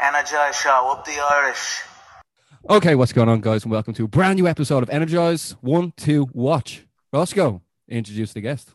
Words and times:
Energize 0.00 0.56
Show, 0.56 0.92
up 0.92 1.04
the 1.04 1.18
Irish. 1.18 1.80
Okay, 2.70 2.94
what's 2.94 3.12
going 3.12 3.28
on, 3.28 3.40
guys, 3.40 3.64
and 3.64 3.72
welcome 3.72 3.94
to 3.94 4.04
a 4.04 4.08
brand 4.08 4.36
new 4.36 4.46
episode 4.46 4.82
of 4.82 4.90
Energize 4.90 5.56
One 5.60 5.92
to 5.98 6.28
Watch. 6.32 6.86
Roscoe, 7.12 7.62
introduce 7.88 8.32
the 8.32 8.40
guest. 8.40 8.74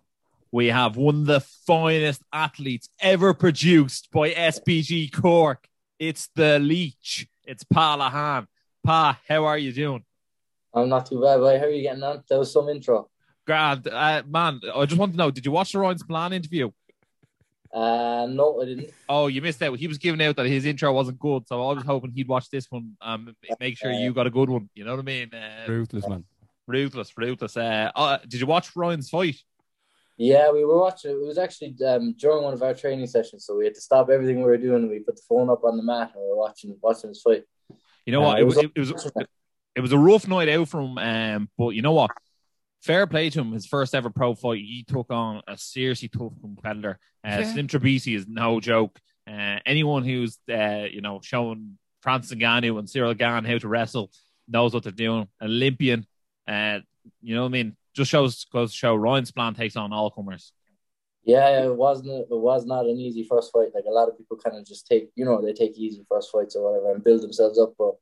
We 0.51 0.67
have 0.67 0.97
one 0.97 1.21
of 1.21 1.25
the 1.25 1.39
finest 1.39 2.23
athletes 2.33 2.89
ever 2.99 3.33
produced 3.33 4.11
by 4.11 4.31
SBG 4.31 5.13
Cork. 5.13 5.67
It's 5.97 6.29
the 6.35 6.59
Leech. 6.59 7.27
It's 7.45 7.63
Pa 7.63 7.97
Lahan. 7.97 8.47
Pa, 8.83 9.19
how 9.27 9.45
are 9.45 9.57
you 9.57 9.71
doing? 9.71 10.03
I'm 10.73 10.89
not 10.89 11.05
too 11.05 11.21
bad, 11.21 11.37
boy. 11.37 11.57
How 11.57 11.65
are 11.65 11.69
you 11.69 11.83
getting 11.83 12.03
on? 12.03 12.23
That 12.27 12.39
was 12.39 12.51
some 12.51 12.67
intro. 12.67 13.09
Grand, 13.45 13.87
uh, 13.87 14.23
man. 14.27 14.59
I 14.75 14.85
just 14.85 14.99
want 14.99 15.13
to 15.13 15.17
know: 15.17 15.31
Did 15.31 15.45
you 15.45 15.51
watch 15.51 15.71
the 15.71 15.79
Ryan 15.79 15.97
Spillane 15.97 16.33
interview? 16.33 16.71
Uh, 17.73 18.27
no, 18.29 18.61
I 18.61 18.65
didn't. 18.65 18.91
Oh, 19.09 19.27
you 19.27 19.41
missed 19.41 19.61
out. 19.63 19.77
He 19.79 19.87
was 19.87 19.97
giving 19.97 20.21
out 20.21 20.35
that 20.35 20.45
his 20.45 20.65
intro 20.65 20.93
wasn't 20.93 21.19
good, 21.19 21.47
so 21.47 21.67
I 21.69 21.73
was 21.73 21.83
hoping 21.83 22.11
he'd 22.11 22.27
watch 22.27 22.49
this 22.49 22.69
one. 22.69 22.95
Um, 23.01 23.35
make 23.59 23.77
sure 23.77 23.91
you 23.91 24.13
got 24.13 24.27
a 24.27 24.29
good 24.29 24.49
one. 24.49 24.69
You 24.75 24.85
know 24.85 24.91
what 24.91 24.99
I 24.99 25.03
mean? 25.03 25.31
Uh, 25.33 25.65
Ruthless, 25.67 26.07
man. 26.07 26.23
ruthless, 26.67 27.11
ruthless. 27.17 27.57
Uh, 27.57 27.91
uh, 27.95 28.17
did 28.27 28.39
you 28.39 28.45
watch 28.45 28.75
Ryan's 28.75 29.09
fight? 29.09 29.37
Yeah, 30.17 30.51
we 30.51 30.63
were 30.63 30.77
watching. 30.77 31.11
It 31.11 31.25
was 31.25 31.39
actually 31.39 31.75
um, 31.87 32.13
during 32.19 32.43
one 32.43 32.53
of 32.53 32.61
our 32.61 32.75
training 32.75 33.07
sessions, 33.07 33.45
so 33.45 33.57
we 33.57 33.65
had 33.65 33.73
to 33.73 33.81
stop 33.81 34.11
everything 34.11 34.37
we 34.37 34.43
were 34.43 34.57
doing. 34.57 34.87
We 34.87 34.99
put 34.99 35.15
the 35.15 35.23
phone 35.27 35.49
up 35.49 35.63
on 35.63 35.75
the 35.75 35.81
mat 35.83 36.11
and 36.13 36.23
we 36.23 36.29
were 36.29 36.37
watching 36.37 36.77
watching 36.81 37.09
his 37.09 37.21
fight. 37.23 37.43
You 38.05 38.13
know 38.13 38.21
Uh, 38.23 38.27
what? 38.27 38.37
it 38.37 38.41
It 38.41 38.45
was 38.45 38.55
was- 38.55 38.63
it, 38.65 38.79
was 38.79 39.27
it 39.75 39.81
was 39.81 39.91
a 39.91 39.97
rough 39.97 40.27
night 40.27 40.49
out 40.49 40.69
from. 40.69 40.99
Um, 40.99 41.49
but 41.57 41.69
you 41.69 41.81
know 41.81 41.93
what? 41.93 42.11
Fair 42.83 43.07
play 43.07 43.29
to 43.29 43.39
him. 43.39 43.53
His 43.53 43.65
first 43.65 43.95
ever 43.95 44.09
pro 44.09 44.35
fight, 44.35 44.59
he 44.59 44.85
took 44.85 45.09
on 45.09 45.41
a 45.47 45.57
seriously 45.57 46.09
tough 46.09 46.33
competitor. 46.41 46.99
Uh, 47.25 47.37
Yeah. 47.39 47.53
Slim 47.53 47.67
Trabelsi 47.67 48.15
is 48.15 48.27
no 48.27 48.59
joke. 48.59 48.99
Uh, 49.25 49.59
anyone 49.65 50.03
who's 50.03 50.37
uh, 50.51 50.85
you 50.91 50.99
know 50.99 51.21
showing 51.23 51.77
Francis 52.01 52.37
Ngannou 52.37 52.77
and 52.77 52.87
Ciryl 52.87 53.17
Gane 53.17 53.45
how 53.45 53.57
to 53.57 53.67
wrestle 53.69 54.11
knows 54.49 54.73
what 54.73 54.83
they're 54.83 54.91
doing. 54.91 55.29
Olympian, 55.41 56.05
uh, 56.45 56.79
you 57.21 57.35
know 57.35 57.43
what 57.43 57.47
I 57.47 57.51
mean. 57.51 57.77
Just 57.93 58.11
shows 58.11 58.43
goes 58.45 58.71
to 58.71 58.77
show 58.77 58.95
Ryan 58.95 59.25
Spillane 59.25 59.53
takes 59.53 59.77
on 59.77 59.93
all 59.93 60.11
comers. 60.11 60.51
Yeah, 61.23 61.63
it 61.63 61.73
wasn't. 61.73 62.09
It 62.09 62.27
was 62.29 62.65
not 62.65 62.83
an 62.85 62.97
easy 62.99 63.23
first 63.23 63.53
fight. 63.53 63.69
Like 63.73 63.85
a 63.87 63.91
lot 63.93 64.09
of 64.09 64.17
people 64.17 64.35
kind 64.35 64.57
of 64.57 64.65
just 64.65 64.87
take, 64.87 65.09
you 65.15 65.23
know, 65.23 65.41
they 65.41 65.53
take 65.53 65.77
easy 65.77 66.03
first 66.09 66.31
fights 66.31 66.57
or 66.57 66.69
whatever 66.69 66.93
and 66.93 67.01
build 67.03 67.21
themselves 67.21 67.57
up. 67.57 67.75
But 67.77 67.93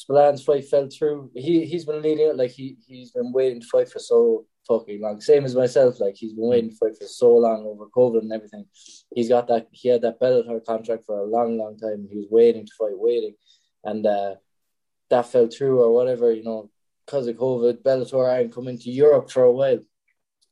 Spillane's 0.00 0.42
fight 0.42 0.66
fell 0.66 0.88
through. 0.88 1.30
He 1.34 1.66
he's 1.66 1.84
been 1.84 2.00
leading 2.00 2.28
it. 2.28 2.36
Like 2.36 2.52
he 2.52 2.78
he's 2.86 3.10
been 3.10 3.32
waiting 3.32 3.60
to 3.60 3.66
fight 3.66 3.90
for 3.90 3.98
so 3.98 4.46
fucking 4.66 5.00
long. 5.00 5.20
Same 5.20 5.44
as 5.44 5.54
myself. 5.54 6.00
Like 6.00 6.16
he's 6.16 6.32
been 6.32 6.48
waiting 6.48 6.70
to 6.70 6.76
fight 6.76 6.96
for 6.98 7.06
so 7.06 7.34
long 7.36 7.66
over 7.66 7.84
COVID 7.94 8.22
and 8.22 8.32
everything. 8.32 8.64
He's 9.14 9.28
got 9.28 9.46
that. 9.48 9.68
He 9.72 9.90
had 9.90 10.00
that 10.02 10.18
Bellator 10.18 10.64
contract 10.64 11.04
for 11.04 11.18
a 11.18 11.26
long, 11.26 11.58
long 11.58 11.76
time. 11.76 12.08
He 12.10 12.16
was 12.16 12.28
waiting 12.30 12.64
to 12.64 12.72
fight, 12.78 12.98
waiting, 12.98 13.34
and 13.84 14.06
uh, 14.06 14.36
that 15.10 15.26
fell 15.26 15.48
through 15.48 15.82
or 15.82 15.92
whatever. 15.92 16.32
You 16.32 16.44
know, 16.44 16.70
because 17.04 17.26
of 17.26 17.36
COVID, 17.36 17.82
Bellator 17.82 18.26
aren't 18.26 18.54
coming 18.54 18.78
to 18.78 18.90
Europe 18.90 19.30
for 19.30 19.42
a 19.42 19.52
while, 19.52 19.80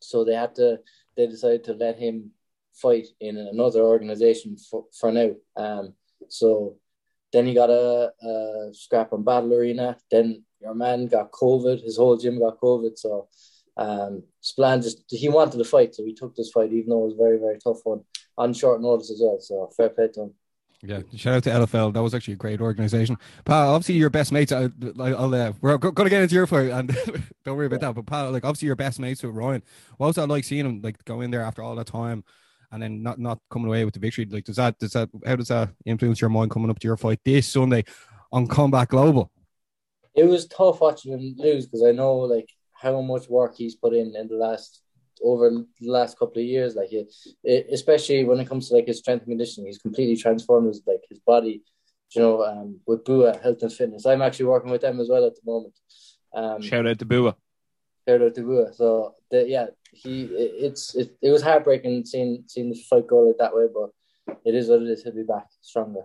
so 0.01 0.25
they 0.25 0.35
had 0.35 0.55
to. 0.57 0.81
They 1.17 1.27
decided 1.27 1.65
to 1.65 1.73
let 1.73 1.99
him 1.99 2.33
fight 2.75 3.07
in 3.19 3.39
another 3.39 3.81
organization 3.81 4.57
for, 4.57 4.85
for 4.93 5.11
now. 5.11 5.31
Um, 5.57 5.95
so 6.29 6.77
then 7.33 7.47
he 7.47 7.55
got 7.55 7.71
a, 7.71 8.13
a 8.23 8.71
scrap 8.73 9.13
on 9.13 9.25
Battle 9.25 9.55
Arena. 9.55 9.97
Then 10.11 10.45
your 10.61 10.75
man 10.75 11.07
got 11.07 11.31
COVID. 11.33 11.83
His 11.83 11.97
whole 11.97 12.17
gym 12.17 12.39
got 12.39 12.61
COVID. 12.61 12.99
So 12.99 13.29
um, 13.77 14.23
Spillane 14.41 14.83
just 14.83 15.05
he 15.09 15.29
wanted 15.29 15.59
to 15.59 15.65
fight, 15.65 15.95
so 15.95 16.05
he 16.05 16.15
took 16.15 16.35
this 16.35 16.51
fight, 16.51 16.73
even 16.73 16.91
though 16.91 17.03
it 17.03 17.07
was 17.07 17.15
a 17.15 17.23
very 17.23 17.39
very 17.39 17.59
tough 17.59 17.79
one 17.85 18.03
on 18.37 18.53
short 18.53 18.81
notice 18.81 19.11
as 19.11 19.21
well. 19.23 19.39
So 19.41 19.71
fair 19.77 19.91
play 19.91 20.09
to 20.09 20.23
him. 20.23 20.35
Yeah, 20.83 21.01
shout 21.17 21.35
out 21.35 21.43
to 21.45 21.51
LFL. 21.51 21.93
That 21.93 22.03
was 22.03 22.15
actually 22.15 22.35
a 22.35 22.37
great 22.37 22.61
organization. 22.61 23.17
Pa, 23.45 23.75
obviously 23.75 23.97
your 23.97 24.11
best 24.11 24.31
mates. 24.31 24.53
I, 24.53 24.69
I'll, 25.01 25.35
uh, 25.35 25.53
we're 25.61 25.77
going 25.77 25.93
to 25.93 26.09
get 26.09 26.23
into 26.23 26.37
your 26.37 26.47
fight, 26.47 26.71
and 26.71 26.89
don't 27.45 27.57
worry 27.57 27.67
about 27.67 27.81
that. 27.81 27.95
But 27.97 28.07
Pa, 28.07 28.29
like 28.29 28.45
obviously 28.45 28.67
your 28.67 28.77
best 28.77 29.01
mates 29.01 29.25
with 29.25 29.35
Ryan. 29.35 29.63
What 29.97 30.09
was 30.09 30.17
that 30.17 30.29
like 30.29 30.45
seeing 30.45 30.65
him 30.65 30.81
like 30.81 31.05
go 31.05 31.21
in 31.21 31.33
there 31.33 31.43
after 31.43 31.63
all 31.63 31.75
that 31.75 31.89
time, 31.89 32.23
and 32.71 32.83
then 32.83 33.03
not 33.03 33.19
not 33.19 33.39
coming 33.51 33.69
away 33.69 33.85
with 33.85 33.95
the 33.95 34.01
victory? 34.01 34.27
Like, 34.31 34.45
does 34.45 34.57
that 34.57 34.79
does 34.79 34.93
that 34.93 35.09
how 35.27 35.37
does 35.37 35.49
that 35.49 35.71
influence 35.85 36.21
your 36.21 36.31
mind 36.31 36.51
coming 36.51 36.71
up 36.71 36.79
to 36.81 36.89
your 36.89 36.97
fight 36.97 37.21
this 37.25 37.49
Sunday 37.49 37.85
on 38.33 38.47
Combate 38.47 38.89
Global? 38.89 39.31
It 40.15 40.25
was 40.25 40.47
tough 40.47 40.81
watching 40.81 41.13
him 41.13 41.35
lose 41.39 41.67
because 41.67 41.85
I 41.85 41.93
know 41.93 42.17
like 42.17 42.49
how 42.73 43.01
much 43.01 43.29
work 43.29 43.57
he's 43.57 43.75
put 43.75 43.95
in 43.95 44.15
in 44.17 44.29
the 44.29 44.37
last 44.37 44.83
over 45.23 45.51
the 45.51 45.67
last 45.91 46.19
couple 46.19 46.41
of 46.41 46.47
years. 46.47 46.75
Like 46.77 46.93
it, 46.93 47.13
it, 47.43 47.67
especially 47.73 48.25
when 48.25 48.41
it 48.41 48.49
comes 48.49 48.69
to 48.69 48.75
like 48.75 48.87
his 48.87 48.99
strength 48.99 49.23
and 49.23 49.33
conditioning, 49.33 49.67
he's 49.67 49.79
completely 49.79 50.17
transformed 50.17 50.69
his 50.69 50.83
like 50.87 51.03
his 51.09 51.21
body. 51.21 51.63
You 52.15 52.23
know, 52.23 52.43
um, 52.43 52.81
with 52.87 53.05
Bua 53.05 53.37
Health 53.43 53.63
and 53.63 53.73
Fitness, 53.73 54.07
I'm 54.07 54.23
actually 54.23 54.47
working 54.47 54.71
with 54.71 54.81
them 54.81 54.99
as 54.99 55.11
well 55.11 55.27
at 55.27 55.35
the 55.35 55.43
moment. 55.45 55.75
Um, 56.35 56.63
Shout 56.63 56.87
out 56.87 56.99
to 57.01 57.05
Bua. 57.05 57.37
shout 58.09 58.23
out 58.23 58.35
to 58.35 58.43
Bua. 58.43 58.73
So 58.75 59.15
the, 59.31 59.47
yeah, 59.47 59.67
he 59.93 60.25
it, 60.25 60.53
it's 60.65 60.95
it, 60.95 61.17
it 61.23 61.31
was 61.31 61.43
heartbreaking 61.43 62.05
seeing 62.05 62.45
seeing 62.47 62.71
the 62.71 62.81
fight 62.89 63.07
go 63.07 63.21
like 63.21 63.39
that 63.39 63.55
way, 63.55 63.67
but 63.73 64.37
it 64.45 64.55
is 64.55 64.69
what 64.69 64.83
it 64.83 64.89
is. 64.89 65.03
He'll 65.03 65.15
be 65.15 65.23
back 65.23 65.47
stronger. 65.61 66.03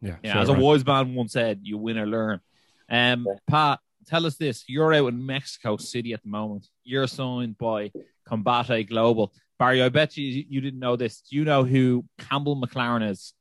Yeah, 0.00 0.16
Yeah, 0.22 0.32
sure, 0.34 0.42
as 0.42 0.48
a 0.50 0.54
wise 0.54 0.84
man 0.84 1.14
once 1.14 1.32
said, 1.32 1.60
you 1.62 1.78
win 1.78 1.98
or 1.98 2.06
learn. 2.06 2.40
Um, 2.88 3.26
Yeah. 3.28 3.34
Pat, 3.48 3.78
tell 4.06 4.26
us 4.26 4.36
this: 4.36 4.64
you're 4.68 4.92
out 4.92 5.06
in 5.08 5.24
Mexico 5.24 5.76
City 5.76 6.12
at 6.12 6.22
the 6.22 6.28
moment. 6.28 6.68
You're 6.84 7.06
signed 7.06 7.56
by 7.58 7.92
Combate 8.28 8.88
Global. 8.88 9.32
Barry, 9.58 9.82
I 9.82 9.88
bet 9.88 10.16
you 10.16 10.44
you 10.48 10.60
didn't 10.60 10.80
know 10.80 10.96
this. 10.96 11.20
Do 11.22 11.36
you 11.36 11.44
know 11.44 11.64
who 11.64 12.04
Campbell 12.18 12.60
McLaren 12.60 13.08
is? 13.10 13.32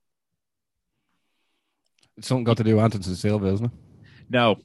It's 2.18 2.28
something 2.28 2.44
got 2.44 2.58
to 2.58 2.64
do 2.64 2.76
with 2.76 2.84
Anton 2.84 3.02
Silva, 3.02 3.48
isn't 3.48 3.66
it? 3.66 3.72
No, 4.30 4.58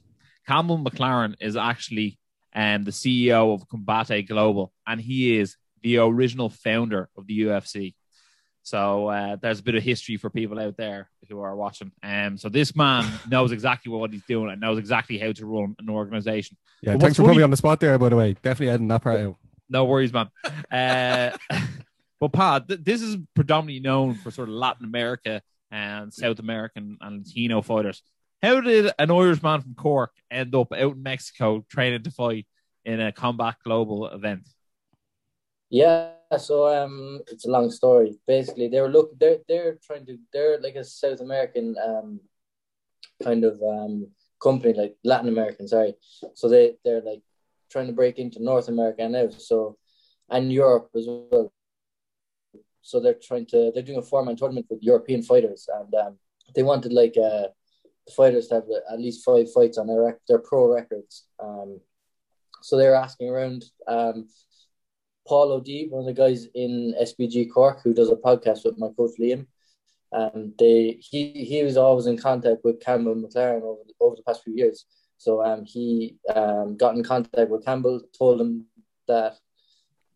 Campbell 0.47 0.77
McLaren 0.77 1.35
is 1.39 1.55
actually 1.55 2.18
um, 2.53 2.83
the 2.83 2.91
CEO 2.91 3.53
of 3.53 3.67
Combate 3.67 4.27
Global, 4.27 4.71
and 4.87 4.99
he 4.99 5.37
is 5.37 5.55
the 5.81 5.97
original 5.97 6.49
founder 6.49 7.09
of 7.17 7.27
the 7.27 7.41
UFC. 7.41 7.95
So 8.63 9.07
uh, 9.07 9.35
there's 9.37 9.59
a 9.59 9.63
bit 9.63 9.75
of 9.75 9.83
history 9.83 10.17
for 10.17 10.29
people 10.29 10.59
out 10.59 10.77
there 10.77 11.09
who 11.27 11.39
are 11.41 11.55
watching. 11.55 11.91
Um, 12.03 12.37
so 12.37 12.49
this 12.49 12.75
man 12.75 13.09
knows 13.29 13.51
exactly 13.51 13.91
what 13.91 14.13
he's 14.13 14.23
doing 14.27 14.51
and 14.51 14.61
knows 14.61 14.77
exactly 14.77 15.17
how 15.17 15.31
to 15.31 15.45
run 15.45 15.75
an 15.79 15.89
organization. 15.89 16.57
Yeah, 16.81 16.93
But 16.93 17.01
thanks 17.01 17.17
for 17.17 17.23
putting 17.23 17.37
me 17.37 17.43
on 17.43 17.51
the 17.51 17.57
spot 17.57 17.79
there, 17.79 17.97
by 17.97 18.09
the 18.09 18.15
way. 18.15 18.33
Definitely 18.33 18.69
adding 18.73 18.87
that 18.89 19.01
part 19.01 19.21
out. 19.21 19.37
No 19.69 19.85
worries, 19.85 20.13
man. 20.13 20.29
Uh, 20.71 21.31
but 22.19 22.31
Pat, 22.31 22.67
th- 22.67 22.81
this 22.83 23.01
is 23.01 23.17
predominantly 23.35 23.79
known 23.79 24.15
for 24.15 24.31
sort 24.31 24.49
of 24.49 24.55
Latin 24.55 24.85
America 24.85 25.41
and 25.71 26.13
South 26.13 26.39
American 26.39 26.97
and 27.01 27.25
Latino 27.25 27.61
fighters. 27.61 28.01
How 28.41 28.61
did 28.61 28.91
an 28.97 29.11
Irishman 29.11 29.61
from 29.61 29.75
Cork 29.75 30.11
end 30.31 30.55
up 30.55 30.71
out 30.71 30.95
in 30.95 31.03
Mexico 31.03 31.65
training 31.69 32.03
to 32.03 32.11
fight 32.11 32.47
in 32.85 33.01
a 33.01 33.11
Combate 33.11 33.55
Global 33.63 34.07
event? 34.07 34.47
Yeah, 35.69 36.11
so 36.37 36.67
um, 36.67 37.21
it's 37.27 37.45
a 37.45 37.51
long 37.51 37.69
story. 37.69 38.17
Basically, 38.25 38.69
they 38.69 38.81
were 38.81 38.89
look 38.89 39.17
they're 39.19 39.39
they're 39.47 39.77
trying 39.83 40.05
to 40.05 40.17
they're 40.31 40.59
like 40.59 40.75
a 40.75 40.83
South 40.83 41.19
American 41.19 41.75
um 41.85 42.21
kind 43.21 43.43
of 43.43 43.61
um 43.61 44.07
company 44.41 44.73
like 44.73 44.95
Latin 45.03 45.27
American, 45.27 45.67
sorry. 45.67 45.95
So 46.33 46.47
they 46.47 46.77
they're 46.83 47.01
like 47.01 47.21
trying 47.69 47.87
to 47.87 47.93
break 47.93 48.19
into 48.19 48.41
North 48.41 48.69
America 48.69 49.07
now. 49.07 49.29
So 49.29 49.77
and 50.29 50.51
Europe 50.51 50.89
as 50.95 51.05
well. 51.07 51.51
So 52.81 52.99
they're 52.99 53.19
trying 53.21 53.45
to 53.47 53.71
they're 53.73 53.83
doing 53.83 53.99
a 53.99 54.01
four 54.01 54.23
man 54.23 54.37
tournament 54.37 54.67
with 54.69 54.81
European 54.81 55.23
fighters, 55.23 55.67
and 55.71 55.93
um, 55.93 56.17
they 56.55 56.63
wanted 56.63 56.93
like 56.93 57.15
uh 57.17 57.47
the 58.09 58.15
fighters 58.15 58.49
have 58.51 58.63
at 58.91 58.99
least 58.99 59.23
five 59.23 59.51
fights 59.51 59.77
on 59.77 59.87
their 59.87 60.19
their 60.27 60.39
pro 60.39 60.73
records. 60.73 61.25
Um, 61.41 61.79
so 62.61 62.77
they 62.77 62.87
were 62.87 62.95
asking 62.95 63.29
around. 63.29 63.65
Um, 63.87 64.27
Paul 65.27 65.51
O'D, 65.51 65.91
one 65.91 66.01
of 66.01 66.05
the 66.07 66.19
guys 66.19 66.47
in 66.55 66.95
SBG 66.99 67.51
Cork, 67.53 67.81
who 67.83 67.93
does 67.93 68.09
a 68.09 68.15
podcast 68.15 68.65
with 68.65 68.79
my 68.79 68.87
coach 68.97 69.11
Liam. 69.19 69.45
Um, 70.11 70.53
they 70.57 70.97
he 70.99 71.45
he 71.45 71.63
was 71.63 71.77
always 71.77 72.07
in 72.07 72.17
contact 72.17 72.63
with 72.63 72.79
Campbell 72.79 73.13
McLaren 73.13 73.61
over 73.61 73.81
the, 73.85 73.93
over 73.99 74.15
the 74.15 74.23
past 74.23 74.43
few 74.43 74.55
years. 74.55 74.85
So 75.17 75.45
um, 75.45 75.65
he 75.65 76.17
um, 76.33 76.77
got 76.77 76.95
in 76.95 77.03
contact 77.03 77.51
with 77.51 77.63
Campbell, 77.63 78.01
told 78.17 78.41
him 78.41 78.65
that 79.07 79.37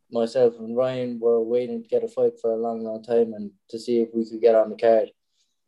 myself 0.09 0.55
and 0.57 0.75
Ryan 0.75 1.19
were 1.19 1.43
waiting 1.43 1.83
to 1.83 1.87
get 1.87 2.03
a 2.03 2.07
fight 2.07 2.39
for 2.41 2.53
a 2.53 2.57
long, 2.57 2.83
long 2.83 3.03
time, 3.03 3.33
and 3.33 3.51
to 3.69 3.77
see 3.77 3.99
if 3.99 4.09
we 4.15 4.27
could 4.27 4.41
get 4.41 4.55
on 4.55 4.71
the 4.71 4.77
card. 4.77 5.09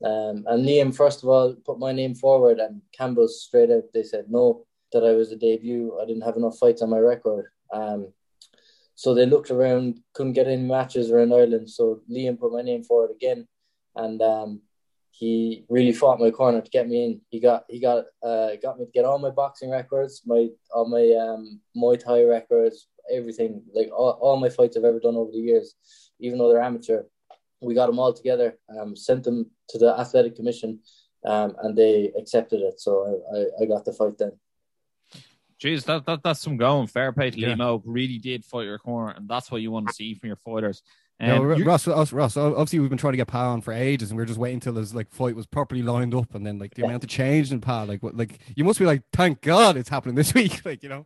Um, 0.04 0.44
and 0.48 0.66
Liam, 0.66 0.96
first 0.96 1.24
of 1.24 1.30
all, 1.30 1.56
put 1.66 1.80
my 1.80 1.92
name 1.92 2.16
forward, 2.16 2.60
and 2.60 2.82
Campbell 2.92 3.28
straight 3.28 3.72
out 3.72 3.84
they 3.94 4.04
said 4.04 4.26
no, 4.30 4.66
that 4.92 5.04
I 5.04 5.14
was 5.14 5.32
a 5.32 5.36
debut. 5.36 5.98
I 6.02 6.06
didn't 6.06 6.24
have 6.24 6.38
enough 6.38 6.58
fights 6.58 6.82
on 6.82 6.90
my 6.90 7.00
record. 7.00 7.46
Um, 7.72 8.12
so 8.96 9.14
they 9.14 9.26
looked 9.26 9.52
around, 9.52 10.00
couldn't 10.14 10.34
get 10.34 10.48
any 10.48 10.62
matches 10.62 11.12
around 11.12 11.34
Ireland. 11.34 11.70
So 11.70 12.02
Liam 12.10 12.40
put 12.40 12.54
my 12.54 12.62
name 12.62 12.84
forward 12.84 13.12
again, 13.12 13.48
and 13.96 14.22
um, 14.22 14.62
he 15.12 15.66
really 15.70 15.94
fought 15.94 16.20
my 16.20 16.32
corner 16.32 16.62
to 16.62 16.70
get 16.70 16.88
me 16.88 17.06
in. 17.06 17.22
He 17.30 17.40
got 17.40 17.64
he 17.70 17.80
got 17.80 18.06
uh, 18.22 18.52
got 18.62 18.78
me 18.78 18.86
to 18.86 18.92
get 18.92 19.06
all 19.06 19.20
my 19.20 19.30
boxing 19.30 19.70
records, 19.70 20.22
my 20.26 20.50
all 20.74 20.88
my 20.88 21.12
um, 21.18 21.62
Muay 21.76 21.98
Thai 21.98 22.24
records, 22.24 22.88
everything 23.12 23.64
like 23.74 23.90
all, 23.96 24.12
all 24.22 24.38
my 24.38 24.50
fights 24.50 24.76
I've 24.76 24.84
ever 24.84 25.00
done 25.00 25.16
over 25.16 25.32
the 25.32 25.40
years, 25.40 25.76
even 26.20 26.38
though 26.38 26.50
they're 26.50 26.62
amateur. 26.62 27.04
We 27.62 27.74
got 27.74 27.88
them 27.88 28.00
all 28.00 28.14
together, 28.14 28.58
um, 28.80 28.96
sent 28.96 29.24
them 29.24 29.50
to 29.70 29.78
the 29.78 29.98
athletic 30.00 30.36
commission, 30.36 30.80
um, 31.24 31.56
and 31.64 31.76
they 31.78 32.12
accepted 32.18 32.62
it. 32.62 32.80
So 32.80 33.22
I, 33.34 33.38
I, 33.38 33.64
I 33.64 33.66
got 33.66 33.86
the 33.86 33.94
fight 33.94 34.18
then. 34.18 34.34
Jeez, 35.62 35.86
that, 35.86 36.06
that 36.06 36.22
that's 36.22 36.42
some 36.42 36.58
going. 36.58 36.88
Fair 36.88 37.12
play 37.14 37.32
to 37.32 37.40
Yeah. 37.40 37.50
Limo. 37.50 37.82
Really 37.86 38.18
did 38.20 38.44
fight 38.44 38.64
your 38.66 38.78
corner, 38.78 39.14
and 39.16 39.28
that's 39.28 39.50
what 39.50 39.62
you 39.62 39.72
want 39.72 39.88
to 39.88 39.94
see 39.94 40.14
from 40.14 40.28
your 40.28 40.36
fighters. 40.36 40.84
No, 41.18 41.38
Um, 41.38 41.42
Ru- 41.44 41.58
you- 41.60 41.64
Ross, 41.66 41.88
Ross, 41.88 42.12
Ross, 42.12 42.36
obviously 42.36 42.80
we've 42.80 42.90
been 42.90 42.98
trying 42.98 43.14
to 43.14 43.18
get 43.18 43.28
Pa 43.30 43.54
on 43.54 43.62
for 43.62 43.72
ages, 43.72 44.12
and 44.12 44.18
we 44.18 44.24
are 44.24 44.26
just 44.28 44.38
waiting 44.38 44.58
until 44.58 44.76
his 44.76 44.94
like 44.94 45.10
fight 45.12 45.34
was 45.36 45.46
properly 45.46 45.82
lined 45.82 46.14
up, 46.14 46.36
and 46.36 46.46
then 46.46 46.60
like 46.60 46.74
the 46.76 46.82
Yeah. 46.82 46.88
amount 46.90 47.06
of 47.06 47.10
change 47.10 47.54
in 47.54 47.62
Pa, 47.62 47.84
like 47.84 48.04
what, 48.04 48.18
like 48.18 48.38
you 48.58 48.66
must 48.66 48.80
be 48.80 48.86
like, 48.86 49.02
thank 49.14 49.42
God 49.42 49.78
it's 49.78 49.88
happening 49.90 50.16
this 50.16 50.34
week, 50.36 50.64
like 50.66 50.84
you 50.84 50.90
know. 50.90 51.06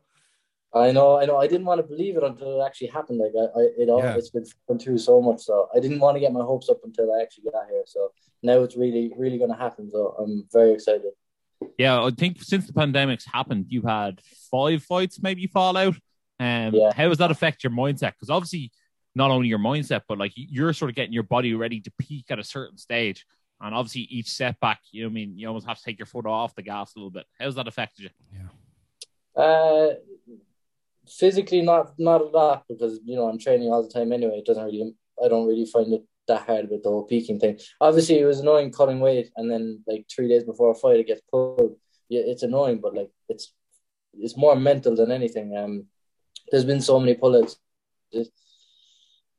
I 0.73 0.91
know, 0.91 1.17
I 1.17 1.25
know. 1.25 1.37
I 1.37 1.47
didn't 1.47 1.65
want 1.65 1.79
to 1.81 1.87
believe 1.87 2.15
it 2.15 2.23
until 2.23 2.61
it 2.61 2.65
actually 2.65 2.87
happened. 2.87 3.17
Like 3.19 3.31
I, 3.35 3.59
I 3.59 3.63
it 3.77 3.89
all 3.89 3.99
Yeah. 4.03 4.15
it's 4.15 4.29
been 4.29 4.45
going 4.67 4.79
through 4.79 4.99
so 4.99 5.19
much, 5.21 5.41
so 5.41 5.67
I 5.75 5.79
didn't 5.79 5.99
want 5.99 6.15
to 6.15 6.19
get 6.19 6.31
my 6.31 6.41
hopes 6.41 6.69
up 6.69 6.79
until 6.83 7.11
I 7.13 7.21
actually 7.23 7.45
got 7.51 7.67
here. 7.69 7.83
So 7.87 8.11
now 8.43 8.61
it's 8.61 8.75
really, 8.77 9.11
really 9.17 9.37
going 9.39 9.49
to 9.49 9.55
happen. 9.57 9.89
So 9.89 10.15
I'm 10.19 10.47
very 10.53 10.73
excited. 10.73 11.11
yeah, 11.79 12.03
I 12.03 12.11
think 12.11 12.41
since 12.43 12.67
the 12.67 12.73
pandemic's 12.73 13.25
happened, 13.25 13.65
you've 13.69 13.83
had 13.83 14.21
five 14.51 14.83
fights 14.83 15.21
maybe 15.21 15.47
fall 15.47 15.75
out. 15.75 15.95
Um, 16.39 16.73
Yeah. 16.73 16.91
How 16.93 17.09
does 17.09 17.17
that 17.17 17.31
affect 17.31 17.63
your 17.63 17.71
mindset? 17.71 18.13
Because 18.13 18.29
obviously, 18.29 18.71
not 19.15 19.31
only 19.31 19.47
your 19.47 19.59
mindset, 19.59 20.01
but 20.07 20.19
like 20.19 20.33
you're 20.35 20.71
sort 20.73 20.89
of 20.89 20.95
getting 20.95 21.13
your 21.13 21.23
body 21.23 21.55
ready 21.55 21.81
to 21.81 21.91
peak 21.97 22.25
at 22.29 22.37
a 22.37 22.43
certain 22.43 22.77
stage. 22.77 23.25
And 23.59 23.73
obviously, 23.75 24.01
each 24.03 24.29
setback, 24.31 24.79
you 24.91 25.01
know, 25.01 25.07
what 25.09 25.13
I 25.13 25.15
mean, 25.15 25.37
you 25.37 25.47
almost 25.47 25.65
have 25.67 25.79
to 25.79 25.83
take 25.83 25.97
your 25.97 26.05
foot 26.05 26.27
off 26.27 26.53
the 26.55 26.61
gas 26.61 26.95
a 26.95 26.99
little 26.99 27.09
bit. 27.09 27.25
How's 27.39 27.55
that 27.55 27.67
affected 27.67 28.03
you? 28.03 28.09
Yeah. 29.35 29.43
Uh, 29.43 29.93
physically, 31.09 31.61
not 31.61 31.93
not 31.97 32.21
a 32.21 32.25
lot 32.25 32.65
because 32.69 32.99
you 33.05 33.15
know 33.15 33.27
I'm 33.27 33.39
training 33.39 33.69
all 33.69 33.83
the 33.83 33.89
time 33.89 34.11
anyway. 34.11 34.37
It 34.39 34.45
doesn't 34.45 34.63
really, 34.63 34.93
I 35.23 35.27
don't 35.27 35.47
really 35.47 35.65
find 35.65 35.93
it 35.93 36.03
that 36.27 36.45
hard 36.45 36.69
with 36.69 36.83
the 36.83 36.89
whole 36.89 37.05
peaking 37.05 37.39
thing. 37.39 37.59
Obviously, 37.81 38.19
it 38.19 38.25
was 38.25 38.39
annoying 38.39 38.71
cutting 38.71 38.99
weight, 38.99 39.31
and 39.35 39.51
then 39.51 39.83
like 39.87 40.05
three 40.13 40.27
days 40.27 40.43
before 40.43 40.71
a 40.71 40.75
fight, 40.75 40.99
it 40.99 41.07
gets 41.07 41.21
pulled. 41.29 41.75
Yeah, 42.07 42.21
it's 42.25 42.43
annoying, 42.43 42.79
but 42.81 42.95
like 42.95 43.09
it's 43.27 43.53
it's 44.13 44.37
more 44.37 44.55
mental 44.55 44.95
than 44.95 45.11
anything. 45.11 45.55
Um, 45.57 45.85
there's 46.51 46.65
been 46.65 46.81
so 46.81 46.99
many 46.99 47.15
pullouts. 47.15 47.57
It, 48.11 48.27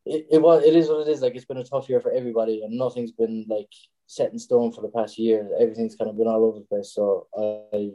it, 0.06 0.26
it 0.32 0.42
was 0.42 0.64
it 0.64 0.74
is 0.74 0.88
what 0.88 1.06
it 1.06 1.10
is. 1.10 1.22
Like 1.22 1.34
it's 1.34 1.44
been 1.44 1.56
a 1.58 1.64
tough 1.64 1.88
year 1.88 2.00
for 2.00 2.12
everybody, 2.12 2.62
and 2.62 2.76
nothing's 2.76 3.12
been 3.12 3.46
like 3.48 3.72
set 4.06 4.32
in 4.32 4.38
stone 4.38 4.72
for 4.72 4.82
the 4.82 4.88
past 4.88 5.18
year. 5.18 5.48
Everything's 5.58 5.96
kind 5.96 6.10
of 6.10 6.16
been 6.16 6.26
all 6.26 6.44
over 6.44 6.58
the 6.58 6.64
place. 6.64 6.92
So 6.92 7.28
I, 7.36 7.92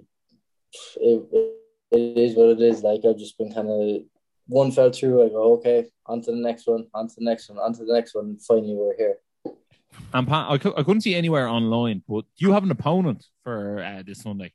it, 0.97 1.23
it, 1.31 1.55
it 1.91 2.17
is 2.17 2.35
what 2.35 2.49
it 2.49 2.61
is. 2.61 2.83
Like 2.83 3.01
I've 3.07 3.17
just 3.17 3.37
been 3.37 3.53
kind 3.53 3.69
of 3.69 4.01
one 4.47 4.71
fell 4.71 4.91
through. 4.91 5.25
I 5.25 5.29
go 5.29 5.53
okay, 5.53 5.85
on 6.05 6.21
to 6.21 6.31
the 6.31 6.37
next 6.37 6.67
one, 6.67 6.87
on 6.93 7.07
to 7.07 7.15
the 7.15 7.25
next 7.25 7.49
one, 7.49 7.59
on 7.59 7.73
to 7.73 7.85
the 7.85 7.93
next 7.93 8.15
one. 8.15 8.25
And 8.25 8.41
finally, 8.41 8.75
we're 8.75 8.97
here. 8.97 9.17
And 10.13 10.27
Pat, 10.27 10.51
I, 10.51 10.57
cou- 10.57 10.73
I 10.77 10.83
couldn't 10.83 11.01
see 11.01 11.15
anywhere 11.15 11.47
online, 11.47 12.03
but 12.07 12.25
do 12.37 12.45
you 12.45 12.51
have 12.51 12.63
an 12.63 12.71
opponent 12.71 13.25
for 13.43 13.83
uh, 13.83 14.03
this 14.05 14.21
Sunday? 14.21 14.51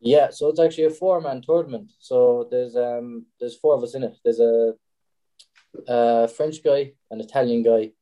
Yeah, 0.00 0.30
so 0.30 0.48
it's 0.48 0.60
actually 0.60 0.84
a 0.84 0.90
four 0.90 1.20
man 1.20 1.40
tournament. 1.40 1.92
So 1.98 2.46
there's 2.50 2.76
um 2.76 3.26
there's 3.40 3.56
four 3.56 3.74
of 3.74 3.82
us 3.82 3.94
in 3.94 4.02
it. 4.04 4.16
There's 4.22 4.40
a, 4.40 4.74
a 5.88 6.28
French 6.28 6.62
guy, 6.62 6.92
an 7.10 7.20
Italian 7.20 7.62
guy, 7.62 7.92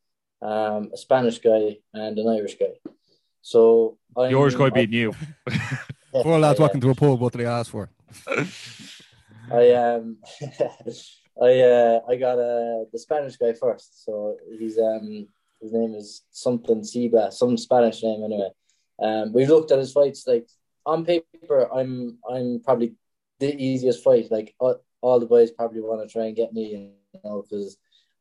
um, 0.42 0.90
a 0.92 0.96
Spanish 0.96 1.38
guy, 1.38 1.78
and 1.94 2.18
an 2.18 2.28
Irish 2.28 2.56
guy. 2.58 2.74
So 3.40 3.98
I'm, 4.16 4.30
Yours 4.30 4.54
going 4.54 4.72
to 4.72 4.74
be 4.74 4.86
new. 4.86 5.14
Four 6.12 6.38
lads 6.38 6.60
I, 6.60 6.64
walking 6.64 6.80
to 6.82 6.90
a 6.90 6.94
pub, 6.94 7.18
what 7.20 7.32
do 7.32 7.38
they 7.38 7.46
ask 7.46 7.70
for? 7.70 7.88
I 9.50 9.70
um 9.72 10.18
I 11.42 11.60
uh 11.60 12.00
I 12.08 12.16
got 12.16 12.38
uh 12.38 12.84
the 12.92 12.98
Spanish 12.98 13.36
guy 13.36 13.52
first. 13.54 14.04
So 14.04 14.36
he's 14.58 14.78
um 14.78 15.26
his 15.60 15.72
name 15.72 15.94
is 15.94 16.22
something 16.30 16.80
Siba, 16.80 17.32
some 17.32 17.56
Spanish 17.56 18.02
name 18.02 18.24
anyway. 18.24 18.50
Um 19.02 19.32
we 19.32 19.46
looked 19.46 19.72
at 19.72 19.78
his 19.78 19.92
fights 19.92 20.26
like 20.26 20.48
on 20.86 21.04
paper 21.04 21.68
I'm 21.72 22.18
I'm 22.28 22.60
probably 22.64 22.94
the 23.40 23.54
easiest 23.60 24.02
fight. 24.04 24.30
Like 24.30 24.54
all, 24.58 24.80
all 25.00 25.20
the 25.20 25.26
boys 25.26 25.50
probably 25.50 25.80
want 25.80 26.06
to 26.06 26.12
try 26.12 26.26
and 26.26 26.36
get 26.36 26.52
me, 26.52 26.92
you 27.12 27.20
know, 27.24 27.42
because 27.42 27.76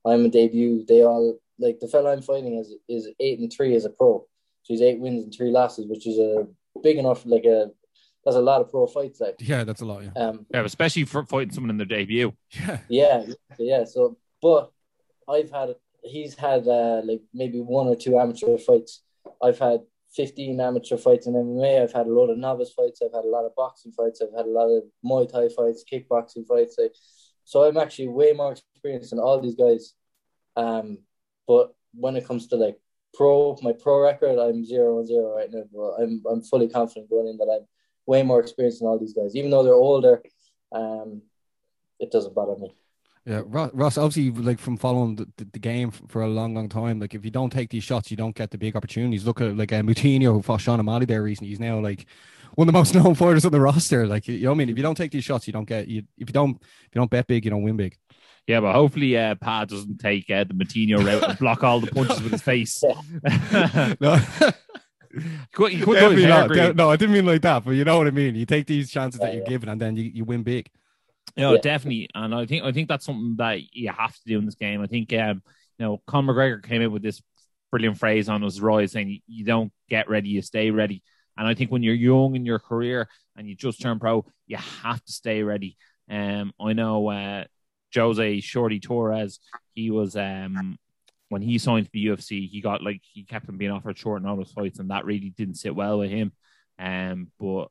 I'm 0.06 0.26
a 0.26 0.30
debut. 0.30 0.86
They 0.86 1.04
all 1.04 1.40
like 1.60 1.80
the 1.80 1.88
fella 1.88 2.12
I'm 2.12 2.22
fighting 2.22 2.56
is 2.56 2.74
is 2.90 3.10
eight 3.20 3.40
and 3.40 3.52
three 3.52 3.76
as 3.76 3.86
a 3.86 3.90
pro. 3.90 4.26
So 4.64 4.74
he's 4.74 4.82
eight 4.82 5.00
wins 5.00 5.24
and 5.24 5.34
three 5.34 5.52
losses, 5.52 5.88
which 5.88 6.08
is 6.08 6.18
a 6.18 6.48
big 6.82 6.98
enough 6.98 7.26
like 7.26 7.46
a 7.46 7.72
that's 8.24 8.38
a 8.38 8.42
lot 8.42 8.62
of 8.62 8.70
pro 8.70 8.88
fights 8.88 9.20
like 9.20 9.36
Yeah, 9.40 9.64
that's 9.64 9.82
a 9.82 9.86
lot. 9.86 10.04
Yeah, 10.04 10.12
um 10.16 10.46
Yeah, 10.54 10.64
especially 10.64 11.06
for 11.06 11.26
fighting 11.26 11.54
someone 11.54 11.70
in 11.72 11.78
their 11.78 11.86
debut. 11.86 12.34
yeah, 12.58 12.80
yeah, 12.90 13.26
yeah. 13.58 13.84
So, 13.86 14.18
but 14.42 14.72
I've 15.28 15.52
had 15.52 15.76
he's 16.04 16.36
had 16.36 16.68
uh, 16.68 17.02
like 17.06 17.22
maybe 17.34 17.60
one 17.60 17.88
or 17.88 17.96
two 17.96 18.18
amateur 18.18 18.58
fights. 18.58 19.04
I've 19.42 19.60
had 19.60 19.82
fifteen 20.14 20.60
amateur 20.60 20.98
fights 20.98 21.28
in 21.28 21.34
MMA. 21.34 21.82
I've 21.84 21.94
had 21.94 22.08
a 22.08 22.12
lot 22.14 22.30
of 22.30 22.38
novice 22.38 22.74
fights. 22.74 23.02
I've 23.04 23.14
had 23.14 23.24
a 23.24 23.30
lot 23.30 23.46
of 23.46 23.56
boxing 23.56 23.92
fights. 23.92 24.22
I've 24.22 24.36
had 24.36 24.46
a 24.46 24.50
lot 24.50 24.68
of 24.68 24.84
Muay 25.06 25.32
Thai 25.32 25.50
fights, 25.50 25.86
kickboxing 25.92 26.46
fights. 26.48 26.76
Like, 26.78 26.94
so 27.44 27.64
I'm 27.64 27.78
actually 27.78 28.08
way 28.10 28.34
more 28.34 28.52
experienced 28.52 29.12
than 29.12 29.20
all 29.20 29.40
these 29.40 29.56
guys. 29.56 29.94
Um, 30.56 31.00
but 31.48 31.74
when 31.94 32.16
it 32.16 32.26
comes 32.26 32.48
to 32.48 32.56
like 32.56 32.78
pro, 33.14 33.58
my 33.62 33.74
pro 33.74 34.02
record, 34.02 34.40
I'm 34.40 34.66
zero 34.66 35.00
and 35.00 35.08
zero 35.08 35.36
right 35.36 35.50
now. 35.52 35.64
But 35.74 36.04
I'm 36.04 36.24
I'm 36.30 36.42
fully 36.42 36.68
confident 36.68 37.10
going 37.10 37.28
in 37.28 37.38
that 37.38 37.60
I'm 37.60 37.68
way 38.06 38.24
more 38.24 38.40
experience 38.40 38.80
than 38.80 38.88
all 38.88 39.00
these 39.00 39.14
guys, 39.14 39.36
even 39.36 39.52
though 39.52 39.64
they're 39.64 39.74
older. 39.74 40.22
Um, 40.72 41.22
it 42.00 42.12
doesn't 42.12 42.34
bother 42.34 42.58
me. 42.58 42.74
yeah. 43.26 43.42
Ross, 43.46 43.72
Ross 43.74 43.98
obviously, 43.98 44.32
like 44.32 44.60
from 44.60 44.78
following 44.78 45.16
the, 45.16 45.28
the, 45.38 45.46
the 45.54 45.60
game 45.60 45.92
for 45.92 46.22
a 46.24 46.28
long, 46.28 46.56
long 46.56 46.68
time, 46.70 47.00
like 47.00 47.14
if 47.14 47.24
you 47.24 47.32
don't 47.32 47.52
take 47.52 47.70
these 47.70 47.84
shots, 47.84 48.10
you 48.10 48.18
don't 48.18 48.36
get 48.36 48.50
the 48.52 48.58
big 48.58 48.76
opportunities. 48.76 49.26
Look 49.26 49.42
at 49.42 49.56
like 49.56 49.72
uh, 49.72 49.82
Moutinho 49.82 50.34
who 50.34 50.42
fought 50.42 50.62
Sean 50.62 50.80
O'Malley 50.80 51.06
there 51.06 51.22
recently. 51.22 51.50
He's 51.50 51.60
now 51.60 51.80
like 51.80 52.06
one 52.56 52.68
of 52.68 52.74
the 52.74 52.78
most 52.80 52.96
known 52.96 53.16
fighters 53.16 53.46
on 53.46 53.52
the 53.52 53.62
roster. 53.62 54.08
Like 54.08 54.28
you 54.28 54.40
know, 54.42 54.50
what 54.50 54.56
I 54.56 54.58
mean, 54.58 54.70
if 54.70 54.78
you 54.78 54.84
don't 54.84 54.96
take 54.96 55.12
these 55.12 55.24
shots, 55.24 55.46
you 55.46 55.54
don't 55.54 55.68
get. 55.68 55.88
You 55.88 56.04
if 56.18 56.30
you 56.30 56.34
don't 56.34 56.58
if 56.60 56.90
you 56.96 57.00
don't 57.00 57.12
bet 57.12 57.28
big, 57.28 57.46
you 57.46 57.52
don't 57.52 57.64
win 57.64 57.78
big. 57.78 57.98
Yeah, 58.48 58.60
but 58.62 58.74
hopefully 58.74 59.16
uh, 59.16 59.36
Pat 59.36 59.70
doesn't 59.70 60.00
take 60.00 60.30
uh, 60.32 60.44
the 60.44 60.56
Moutinho 60.56 61.06
route 61.06 61.24
and 61.24 61.38
block 61.38 61.64
all 61.64 61.80
the 61.80 61.88
punches 61.92 62.22
with 62.24 62.32
his 62.32 62.42
face. 62.42 62.84
No. 64.02 64.18
You 65.14 65.22
could, 65.54 65.74
you 65.74 65.86
could 65.86 65.96
Definitely 65.96 66.28
not. 66.28 66.50
De- 66.50 66.74
no, 66.74 66.90
I 66.90 66.96
didn't 66.96 67.14
mean 67.14 67.26
like 67.26 67.42
that, 67.42 67.66
but 67.66 67.72
you 67.72 67.84
know 67.84 67.98
what 67.98 68.08
I 68.08 68.12
mean. 68.12 68.36
You 68.36 68.46
take 68.46 68.66
these 68.68 68.90
chances 68.90 69.20
that 69.20 69.34
you're 69.34 69.44
yeah. 69.44 69.50
given, 69.50 69.70
and 69.70 69.80
then 69.82 69.96
you, 69.96 70.04
you 70.04 70.24
win 70.26 70.44
big. 70.44 70.70
No, 71.38 71.54
Yeah. 71.54 71.62
definitely, 71.62 72.10
and 72.16 72.34
I 72.34 72.46
think 72.46 72.64
I 72.64 72.72
think 72.72 72.88
that's 72.88 73.06
something 73.06 73.36
that 73.38 73.60
you 73.74 73.90
have 73.92 74.14
to 74.14 74.22
do 74.26 74.38
in 74.40 74.46
this 74.46 74.56
game. 74.56 74.82
I 74.82 74.88
think 74.88 75.14
um, 75.14 75.42
you 75.78 75.86
know, 75.86 76.02
Conor 76.08 76.34
McGregor 76.34 76.64
came 76.64 76.82
in 76.82 76.92
with 76.92 77.02
this 77.02 77.22
brilliant 77.72 77.98
phrase 77.98 78.30
on 78.30 78.42
his 78.42 78.62
rise 78.62 78.92
saying, 78.92 79.22
"You 79.28 79.46
don't 79.46 79.72
get 79.90 80.10
ready, 80.10 80.30
you 80.30 80.42
stay 80.42 80.72
ready." 80.72 81.04
And 81.38 81.48
I 81.48 81.54
think 81.54 81.72
when 81.72 81.84
you're 81.84 81.96
young 81.96 82.36
in 82.36 82.46
your 82.46 82.60
career 82.60 83.08
and 83.36 83.48
you 83.48 83.56
just 83.56 83.82
turn 83.82 84.00
pro, 84.00 84.26
you 84.48 84.58
have 84.58 85.04
to 85.04 85.12
stay 85.12 85.44
ready. 85.44 85.78
Um, 86.10 86.54
I 86.60 86.74
know 86.74 87.08
uh, 87.08 87.46
Jose 87.96 88.40
Shorty 88.42 88.80
Torres. 88.80 89.40
He 89.74 89.90
was 89.90 90.16
um 90.16 90.78
when 91.32 91.42
he 91.42 91.58
signed 91.58 91.86
to 91.86 91.92
the 91.94 92.08
UFC, 92.08 92.50
he 92.50 92.60
got 92.60 92.84
like 92.84 93.02
he 93.14 93.24
kept 93.24 93.48
on 93.48 93.56
being 93.58 93.72
offered 93.72 93.98
short 93.98 94.22
notice 94.22 94.52
fights, 94.52 94.80
and 94.80 94.92
that 94.92 95.06
really 95.06 95.30
didn't 95.30 95.56
sit 95.56 95.74
well 95.74 96.00
with 96.00 96.12
him. 96.12 96.34
Um, 96.78 97.32
but 97.40 97.68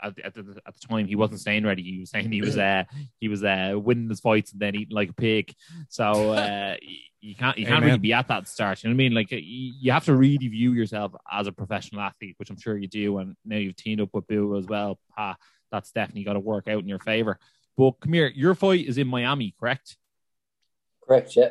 at, 0.00 0.16
at, 0.20 0.34
the, 0.34 0.60
at 0.64 0.74
the 0.74 0.86
time, 0.88 1.08
he 1.08 1.16
wasn't 1.16 1.40
staying 1.40 1.64
ready. 1.64 1.82
He 1.82 1.98
was 1.98 2.10
saying 2.10 2.30
he 2.30 2.40
was 2.40 2.56
uh 2.56 2.84
he 3.18 3.26
was 3.26 3.42
uh 3.42 3.72
winning 3.74 4.08
his 4.08 4.20
fights 4.20 4.52
and 4.52 4.60
then 4.60 4.76
eating 4.76 4.94
like 4.94 5.10
a 5.10 5.14
pig. 5.14 5.52
So 5.88 6.32
uh, 6.32 6.76
you 7.20 7.34
can't 7.34 7.58
you 7.58 7.66
can't 7.66 7.78
Amen. 7.78 7.88
really 7.88 7.98
be 7.98 8.12
at 8.12 8.28
that 8.28 8.46
start. 8.46 8.84
You 8.84 8.90
know 8.90 8.94
what 8.94 9.02
I 9.02 9.04
mean? 9.04 9.14
Like 9.14 9.32
you, 9.32 9.40
you 9.80 9.90
have 9.90 10.04
to 10.04 10.14
really 10.14 10.46
view 10.46 10.72
yourself 10.72 11.12
as 11.30 11.48
a 11.48 11.52
professional 11.52 12.02
athlete, 12.02 12.36
which 12.38 12.50
I'm 12.50 12.60
sure 12.60 12.76
you 12.76 12.86
do. 12.86 13.18
And 13.18 13.34
now 13.44 13.56
you've 13.56 13.74
teamed 13.74 14.00
up 14.00 14.10
with 14.12 14.28
Boo 14.28 14.56
as 14.56 14.66
well. 14.66 15.00
Pa, 15.16 15.34
that's 15.72 15.90
definitely 15.90 16.22
got 16.22 16.34
to 16.34 16.40
work 16.40 16.68
out 16.68 16.80
in 16.80 16.88
your 16.88 17.00
favor. 17.00 17.40
But 17.76 17.98
come 18.00 18.12
here, 18.12 18.30
your 18.32 18.54
fight 18.54 18.86
is 18.86 18.96
in 18.96 19.08
Miami, 19.08 19.56
correct? 19.58 19.96
Correct, 21.04 21.34
yeah. 21.34 21.48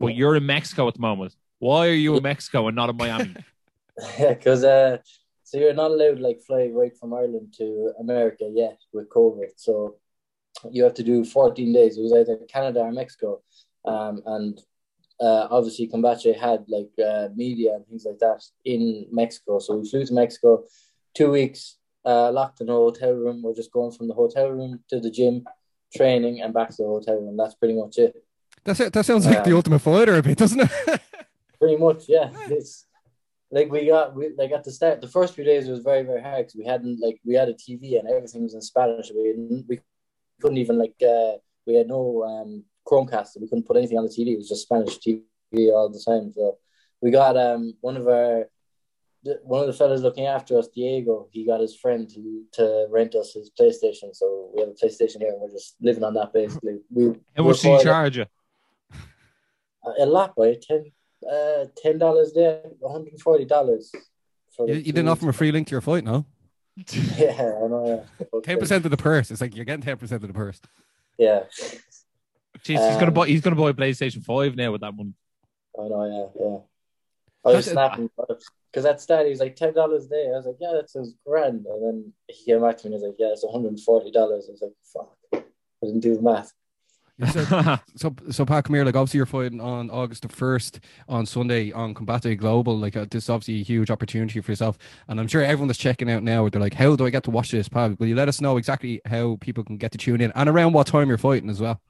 But 0.00 0.16
you're 0.16 0.34
in 0.34 0.46
Mexico 0.46 0.88
at 0.88 0.94
the 0.94 1.00
moment. 1.00 1.36
Why 1.58 1.88
are 1.88 1.92
you 1.92 2.16
in 2.16 2.22
Mexico 2.22 2.66
and 2.68 2.74
not 2.74 2.88
in 2.88 2.96
Miami? 2.96 3.36
because 4.18 4.64
uh, 4.64 4.98
so 5.44 5.58
you're 5.58 5.74
not 5.74 5.90
allowed 5.90 6.20
like 6.20 6.40
fly 6.40 6.70
right 6.72 6.96
from 6.96 7.12
Ireland 7.12 7.54
to 7.58 7.92
America 8.00 8.50
yet 8.52 8.78
with 8.92 9.10
COVID. 9.10 9.50
So 9.56 9.96
you 10.70 10.84
have 10.84 10.94
to 10.94 11.02
do 11.02 11.24
14 11.24 11.72
days. 11.72 11.98
It 11.98 12.02
was 12.02 12.12
either 12.12 12.36
Canada 12.48 12.80
or 12.80 12.92
Mexico, 12.92 13.42
um, 13.84 14.22
and 14.26 14.58
uh, 15.20 15.48
obviously 15.50 15.86
Combate 15.86 16.38
had 16.38 16.64
like 16.68 16.90
uh, 17.04 17.28
media 17.34 17.74
and 17.74 17.86
things 17.86 18.06
like 18.06 18.18
that 18.20 18.42
in 18.64 19.06
Mexico. 19.12 19.58
So 19.58 19.76
we 19.76 19.88
flew 19.88 20.04
to 20.06 20.14
Mexico, 20.14 20.64
two 21.14 21.30
weeks, 21.30 21.76
uh, 22.04 22.32
locked 22.32 22.60
in 22.62 22.68
a 22.68 22.72
hotel 22.72 23.12
room. 23.12 23.42
We're 23.42 23.54
just 23.54 23.72
going 23.72 23.92
from 23.92 24.08
the 24.08 24.14
hotel 24.14 24.48
room 24.48 24.80
to 24.88 24.98
the 24.98 25.10
gym, 25.10 25.44
training, 25.94 26.40
and 26.40 26.54
back 26.54 26.70
to 26.70 26.82
the 26.82 26.88
hotel 26.88 27.16
room. 27.16 27.36
That's 27.36 27.54
pretty 27.54 27.74
much 27.74 27.98
it. 27.98 28.14
That's 28.64 28.80
it. 28.80 28.92
That 28.92 29.06
sounds 29.06 29.26
like 29.26 29.44
the 29.44 29.54
ultimate 29.54 29.78
fighter 29.80 30.16
a 30.16 30.22
bit, 30.22 30.38
doesn't 30.38 30.60
it? 30.60 30.70
Pretty 31.58 31.76
much, 31.76 32.08
yeah. 32.08 32.30
It's 32.48 32.86
like 33.50 33.70
we 33.70 33.86
got 33.86 34.14
we 34.14 34.30
like 34.36 34.52
at 34.52 34.64
the 34.64 34.70
start. 34.70 35.00
The 35.00 35.08
first 35.08 35.34
few 35.34 35.44
days 35.44 35.66
it 35.66 35.70
was 35.70 35.80
very 35.80 36.02
very 36.02 36.22
hard 36.22 36.46
because 36.46 36.56
we 36.56 36.64
hadn't 36.64 37.00
like 37.00 37.18
we 37.24 37.34
had 37.34 37.48
a 37.48 37.54
TV 37.54 37.98
and 37.98 38.08
everything 38.08 38.42
was 38.42 38.54
in 38.54 38.62
Spanish. 38.62 39.10
We 39.14 39.64
we 39.68 39.80
couldn't 40.40 40.58
even 40.58 40.78
like 40.78 40.94
uh, 41.02 41.32
we 41.66 41.74
had 41.74 41.88
no 41.88 42.24
um 42.24 42.64
Chromecast. 42.86 43.28
So 43.28 43.40
we 43.40 43.48
couldn't 43.48 43.66
put 43.66 43.76
anything 43.76 43.98
on 43.98 44.04
the 44.04 44.10
TV. 44.10 44.34
It 44.34 44.38
was 44.38 44.48
just 44.48 44.62
Spanish 44.62 44.98
TV 44.98 45.22
all 45.72 45.88
the 45.88 46.02
time. 46.04 46.32
So 46.32 46.58
we 47.00 47.10
got 47.10 47.36
um 47.36 47.74
one 47.80 47.96
of 47.96 48.06
our 48.08 48.46
one 49.42 49.60
of 49.60 49.66
the 49.66 49.72
fellas 49.72 50.00
looking 50.00 50.26
after 50.26 50.58
us, 50.58 50.68
Diego, 50.68 51.28
he 51.30 51.44
got 51.44 51.60
his 51.60 51.76
friend 51.76 52.08
to, 52.08 52.42
to 52.52 52.86
rent 52.90 53.14
us 53.14 53.34
his 53.34 53.50
PlayStation. 53.50 54.14
So 54.14 54.50
we 54.54 54.60
have 54.60 54.70
a 54.70 54.72
PlayStation 54.72 55.18
here, 55.18 55.32
and 55.32 55.40
we're 55.40 55.50
just 55.50 55.76
living 55.80 56.04
on 56.04 56.14
that 56.14 56.32
basically. 56.32 56.78
We 56.90 57.14
How 57.36 57.42
much 57.42 57.60
do 57.60 57.68
you 57.68 57.82
charge 57.82 58.16
you? 58.16 58.26
A 59.98 60.06
lot 60.06 60.34
by 60.36 60.56
ten 60.60 60.84
uh 61.30 61.66
ten 61.76 61.98
dollars 61.98 62.32
there, 62.34 62.62
one 62.78 62.92
hundred 62.92 63.12
and 63.12 63.20
forty 63.22 63.44
dollars. 63.44 63.92
You, 64.58 64.74
you 64.74 64.92
didn't 64.92 65.08
offer 65.08 65.24
him 65.24 65.30
a 65.30 65.32
free 65.32 65.52
link 65.52 65.68
to 65.68 65.72
your 65.72 65.80
flight, 65.80 66.04
no? 66.04 66.26
Yeah, 66.92 67.32
I 67.32 67.66
know. 67.68 68.06
Yeah. 68.20 68.40
Ten 68.44 68.58
percent 68.58 68.84
of 68.84 68.90
the 68.90 68.96
purse. 68.96 69.30
It's 69.30 69.40
like 69.40 69.54
you're 69.54 69.64
getting 69.64 69.82
ten 69.82 69.96
percent 69.96 70.22
of 70.22 70.28
the 70.28 70.34
purse. 70.34 70.60
Yeah, 71.18 71.44
Jeez, 71.52 71.78
he's 72.64 72.78
gonna 72.78 73.06
Um, 73.08 73.14
buy. 73.14 73.26
He's 73.26 73.40
gonna 73.42 73.56
buy 73.56 73.70
a 73.70 73.74
PlayStation 73.74 74.24
Five 74.24 74.56
now 74.56 74.72
with 74.72 74.80
that 74.82 74.92
money. 74.92 75.14
I 75.78 75.88
know. 75.88 76.04
Yeah, 76.36 76.42
yeah. 76.44 76.58
I 77.44 77.56
was 77.56 77.66
That's- 77.66 77.72
snapping 77.72 78.10
because 78.70 78.84
at 78.86 79.00
start 79.00 79.26
he's 79.26 79.40
like 79.40 79.56
ten 79.56 79.74
dollars 79.74 80.06
a 80.06 80.08
day. 80.10 80.26
I 80.32 80.36
was 80.36 80.46
like, 80.46 80.56
yeah, 80.60 80.72
that 80.74 80.90
sounds 80.90 81.14
grand. 81.26 81.66
And 81.66 81.82
then 81.84 82.12
he 82.28 82.44
came 82.44 82.60
back 82.62 82.78
to 82.78 82.88
me 82.88 82.94
and 82.94 83.02
he's 83.02 83.08
like, 83.08 83.16
yeah, 83.18 83.32
it's 83.32 83.44
one 83.44 83.52
hundred 83.54 83.68
and 83.70 83.80
forty 83.80 84.10
dollars. 84.10 84.46
I 84.48 84.52
was 84.52 84.62
like, 84.62 84.72
fuck, 84.92 85.16
I 85.82 85.86
didn't 85.86 86.00
do 86.00 86.16
the 86.16 86.22
math. 86.22 86.52
You 87.20 87.26
said- 87.26 87.80
so, 87.96 88.14
so 88.30 88.46
Pat, 88.46 88.64
come 88.64 88.74
here. 88.74 88.84
Like, 88.84 88.96
obviously, 88.96 89.18
you're 89.18 89.26
fighting 89.26 89.60
on 89.60 89.90
August 89.90 90.22
the 90.22 90.28
first 90.28 90.80
on 91.08 91.26
Sunday 91.26 91.70
on 91.72 91.94
Combate 91.94 92.38
Global. 92.38 92.78
Like, 92.78 92.96
uh, 92.96 93.06
this 93.10 93.24
is 93.24 93.30
obviously 93.30 93.60
a 93.60 93.64
huge 93.64 93.90
opportunity 93.90 94.40
for 94.40 94.50
yourself, 94.50 94.78
and 95.08 95.20
I'm 95.20 95.28
sure 95.28 95.42
everyone 95.42 95.68
that's 95.68 95.78
checking 95.78 96.10
out 96.10 96.22
now, 96.22 96.48
they're 96.48 96.60
like, 96.60 96.74
"How 96.74 96.96
do 96.96 97.06
I 97.06 97.10
get 97.10 97.24
to 97.24 97.30
watch 97.30 97.50
this?" 97.50 97.68
Pat, 97.68 97.98
will 98.00 98.06
you 98.06 98.14
let 98.14 98.28
us 98.28 98.40
know 98.40 98.56
exactly 98.56 99.00
how 99.04 99.36
people 99.40 99.64
can 99.64 99.76
get 99.76 99.92
to 99.92 99.98
tune 99.98 100.20
in 100.20 100.32
and 100.34 100.48
around 100.48 100.72
what 100.72 100.86
time 100.86 101.08
you're 101.08 101.18
fighting 101.18 101.50
as 101.50 101.60
well? 101.60 101.80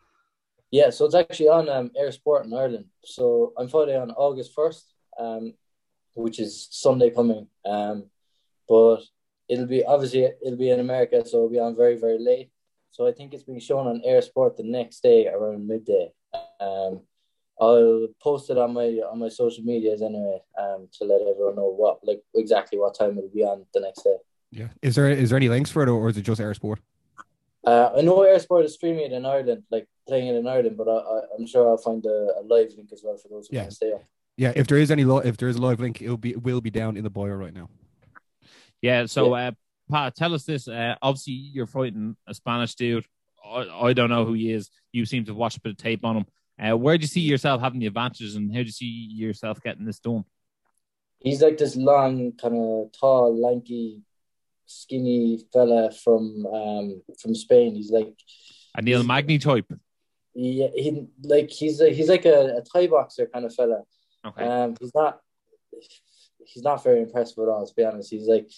Yeah, 0.70 0.90
so 0.90 1.04
it's 1.04 1.14
actually 1.14 1.49
on 1.49 1.68
um, 1.68 1.90
eir 2.00 2.12
Sport 2.12 2.46
in 2.46 2.54
Ireland. 2.54 2.87
So 3.04 3.52
I'm 3.56 3.68
fighting 3.68 3.96
on 3.96 4.10
August 4.12 4.52
first, 4.54 4.92
um, 5.18 5.54
which 6.14 6.38
is 6.38 6.68
Sunday 6.70 7.10
coming. 7.10 7.49
Um, 7.64 8.04
but 8.68 9.00
it'll 9.49 9.66
be 9.66 9.84
obviously 9.84 10.25
it'll 10.44 10.58
be 10.58 10.70
in 10.70 10.80
America, 10.80 11.25
so 11.26 11.38
it'll 11.38 11.50
be 11.50 11.58
on 11.58 11.76
very 11.76 11.96
very 11.96 12.18
late. 12.18 12.50
So 12.90 13.06
I 13.06 13.12
think 13.12 13.32
it's 13.32 13.42
being 13.44 13.61
shown 13.61 13.87
on 13.87 14.02
eir 14.06 14.23
Sport 14.23 14.56
the 14.56 14.62
next 14.64 15.02
day 15.02 15.28
around 15.28 15.66
midday. 15.66 16.12
Um, 16.61 17.00
I'll 17.61 18.09
post 18.23 18.50
it 18.50 18.59
on 18.59 18.73
my 18.73 18.87
on 19.11 19.18
my 19.18 19.28
social 19.28 19.62
medias 19.64 20.02
anyway, 20.02 20.38
um, 20.59 20.88
to 20.99 21.04
let 21.04 21.20
everyone 21.20 21.56
know 21.56 21.68
what 21.70 21.99
like 22.02 22.23
exactly 22.35 22.78
what 22.78 22.94
time 22.99 23.16
it'll 23.18 23.30
be 23.30 23.42
on 23.44 23.66
the 23.75 23.80
next 23.80 24.02
day. 24.02 24.16
Yeah. 24.50 24.68
Is 24.82 24.94
there 24.94 25.11
is 25.11 25.30
there 25.30 25.37
any 25.37 25.49
links 25.49 25.70
for 25.70 25.82
it, 25.82 25.88
or 25.88 26.09
is 26.09 26.16
it 26.16 26.23
just 26.23 26.40
eir 26.40 26.54
Sport? 26.54 26.80
Uh, 27.66 27.90
I 27.97 28.00
know 28.00 28.18
eir 28.20 28.40
Sport 28.40 28.64
is 28.64 28.75
streaming 28.75 29.04
it 29.04 29.12
in 29.12 29.26
Ireland, 29.26 29.64
like 29.70 29.87
playing 30.09 30.28
it 30.28 30.37
in 30.37 30.47
Ireland, 30.49 30.76
but 30.76 30.88
I, 30.88 30.97
I, 30.97 31.20
I'm 31.38 31.47
sure 31.47 31.68
I'll 31.68 31.76
find 31.76 32.04
a, 32.06 32.28
a 32.40 32.42
live 32.42 32.73
link 32.76 32.90
as 32.92 33.02
well 33.04 33.16
for 33.18 33.28
those 33.28 33.47
who 33.49 33.56
Yeah. 33.56 33.62
want 33.62 33.70
to 33.70 33.76
stay 33.76 33.92
up. 33.92 34.04
Yeah. 34.37 34.52
If 34.56 34.66
there 34.66 34.78
is 34.78 34.90
any, 34.90 35.04
li- 35.04 35.23
if 35.28 35.37
there 35.37 35.49
is 35.50 35.56
a 35.56 35.61
live 35.61 35.78
link, 35.80 36.00
it'll 36.00 36.16
be 36.16 36.30
it 36.30 36.42
will 36.42 36.62
be 36.62 36.70
down 36.70 36.97
in 36.97 37.04
the 37.04 37.11
bio 37.11 37.26
right 37.26 37.52
now. 37.54 37.68
Yeah. 38.80 39.04
So, 39.06 39.35
uh, 39.35 39.52
Pat, 39.90 40.14
tell 40.14 40.35
us 40.35 40.44
this. 40.44 40.68
Uh, 40.68 40.94
obviously, 41.02 41.35
you're 41.35 41.66
fighting 41.66 42.16
a 42.26 42.35
Spanish 42.35 42.75
dude. 42.75 43.04
I, 43.44 43.88
I 43.88 43.92
don't 43.92 44.11
know 44.11 44.25
who 44.25 44.35
he 44.35 44.52
is. 44.52 44.70
You 44.92 45.04
seem 45.04 45.25
to 45.25 45.32
have 45.32 45.37
watched 45.37 45.59
a 45.59 45.61
bit 45.61 45.73
of 45.73 45.78
tape 45.78 46.04
on 46.04 46.18
him. 46.18 46.26
Uh, 46.59 46.76
where 46.76 46.99
do 46.99 47.02
you 47.02 47.09
see 47.09 47.20
yourself 47.20 47.61
having 47.61 47.80
the 47.80 47.87
advantages, 47.87 48.37
and 48.37 48.52
how 48.52 48.61
do 48.61 48.66
you 48.66 48.73
see 48.73 49.09
yourself 49.11 49.62
getting 49.62 49.85
this 49.85 49.99
done? 49.99 50.25
He's 51.18 51.42
like 51.42 51.59
this 51.59 51.76
long, 51.76 52.32
kind 52.32 52.54
of 52.54 52.92
tall, 52.99 53.38
lanky, 53.40 54.02
skinny 54.66 55.38
fella 55.52 55.90
from 55.90 56.47
um 56.47 57.02
from 57.20 57.35
Spain. 57.35 57.75
He's 57.75 57.90
like 57.90 58.14
A 58.76 58.82
Neil 58.82 59.02
Magny 59.02 59.38
type. 59.38 59.70
he, 60.32 60.66
he 60.75 61.06
like 61.23 61.50
he's 61.50 61.80
a, 61.80 61.90
he's 61.90 62.09
like 62.09 62.25
a, 62.25 62.59
a 62.59 62.62
Thai 62.62 62.87
boxer 62.87 63.26
kind 63.26 63.44
of 63.44 63.54
fella. 63.54 63.82
Okay. 64.25 64.44
Um, 64.44 64.76
he's 64.80 64.94
not 64.94 65.20
he's 66.47 66.62
not 66.62 66.85
very 66.85 67.02
impressive 67.02 67.38
at 67.38 67.49
all. 67.49 67.66
To 67.66 67.75
be 67.75 67.85
honest, 67.85 68.11
he's 68.11 68.28
like 68.28 68.50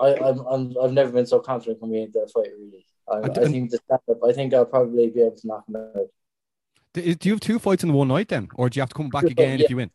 I 0.00 0.14
I'm, 0.14 0.40
I'm 0.40 0.74
I've 0.82 0.92
never 0.92 1.10
been 1.10 1.26
so 1.26 1.40
confident 1.40 1.80
coming 1.80 2.02
into 2.02 2.20
a 2.20 2.28
fight. 2.28 2.48
Really, 2.58 2.86
I, 3.08 3.16
I 3.16 3.44
I, 3.44 3.48
think 3.48 3.70
the 3.70 3.78
stand 3.78 4.00
up. 4.10 4.18
I 4.24 4.32
think 4.32 4.54
I'll 4.54 4.66
probably 4.66 5.08
be 5.08 5.20
able 5.20 5.36
to 5.36 5.46
knock 5.46 5.68
him 5.68 5.76
out. 5.76 6.08
Do, 6.92 7.14
do 7.14 7.28
you 7.28 7.34
have 7.34 7.40
two 7.40 7.58
fights 7.58 7.84
in 7.84 7.92
one 7.92 8.08
night 8.08 8.28
then, 8.28 8.48
or 8.54 8.68
do 8.68 8.78
you 8.78 8.82
have 8.82 8.90
to 8.90 8.94
come 8.94 9.08
back 9.08 9.24
again 9.24 9.58
fights, 9.58 9.64
if 9.64 9.70
you 9.70 9.76
win? 9.76 9.90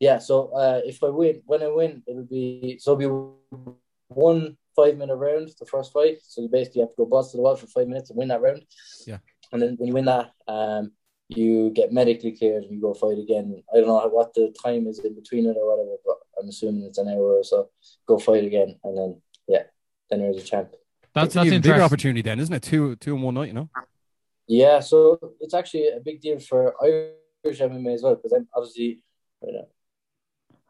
Yeah, 0.00 0.18
so 0.18 0.48
uh, 0.48 0.80
if 0.84 1.02
I 1.02 1.08
win, 1.08 1.42
when 1.46 1.62
I 1.62 1.68
win, 1.68 2.02
it'll 2.06 2.24
be 2.24 2.78
so 2.80 2.98
it'll 2.98 3.36
be 3.50 3.72
one 4.08 4.56
five 4.78 4.96
minute 4.96 5.16
round, 5.16 5.50
the 5.58 5.66
first 5.66 5.92
fight. 5.92 6.18
So 6.22 6.42
you 6.42 6.48
basically 6.48 6.82
have 6.82 6.90
to 6.90 6.96
go 6.98 7.06
bust 7.06 7.32
to 7.32 7.36
the 7.36 7.42
wall 7.42 7.56
for 7.56 7.66
five 7.66 7.88
minutes 7.88 8.10
and 8.10 8.18
win 8.18 8.28
that 8.28 8.40
round. 8.40 8.64
Yeah. 9.06 9.18
And 9.52 9.60
then 9.60 9.76
when 9.76 9.88
you 9.88 9.94
win 9.94 10.04
that, 10.04 10.32
um, 10.46 10.92
you 11.28 11.70
get 11.70 11.92
medically 11.92 12.32
cleared 12.32 12.62
and 12.62 12.72
you 12.72 12.80
go 12.80 12.94
fight 12.94 13.18
again. 13.18 13.62
I 13.72 13.78
don't 13.78 13.88
know 13.88 14.08
what 14.08 14.32
the 14.34 14.54
time 14.62 14.86
is 14.86 15.00
in 15.00 15.14
between 15.14 15.46
it 15.46 15.56
or 15.58 15.68
whatever, 15.68 15.96
but 16.06 16.16
I'm 16.40 16.48
assuming 16.48 16.84
it's 16.84 16.98
an 16.98 17.08
hour 17.08 17.38
or 17.38 17.44
so. 17.44 17.70
Go 18.06 18.18
fight 18.18 18.44
again, 18.44 18.78
and 18.84 18.96
then 18.96 19.20
yeah, 19.46 19.62
then 20.10 20.20
you're 20.20 20.34
the 20.34 20.40
champ. 20.42 20.70
That's 21.14 21.26
It's 21.28 21.34
an 21.36 21.40
that's 21.40 21.46
even 21.48 21.62
bigger 21.62 21.82
opportunity 21.82 22.22
then, 22.22 22.38
isn't 22.40 22.54
it? 22.54 22.62
Two 22.62 22.96
two 22.96 23.14
in 23.16 23.22
one 23.22 23.34
night, 23.34 23.48
you 23.48 23.54
know. 23.54 23.68
Yeah, 24.46 24.80
so 24.80 25.18
it's 25.40 25.54
actually 25.54 25.88
a 25.88 26.00
big 26.00 26.20
deal 26.20 26.38
for 26.38 26.74
Irish 26.82 27.60
MMA 27.60 27.94
as 27.94 28.02
well 28.02 28.14
because 28.16 28.32
I'm 28.32 28.48
obviously. 28.54 29.00
Wait, 29.40 29.54
uh, 29.56 29.62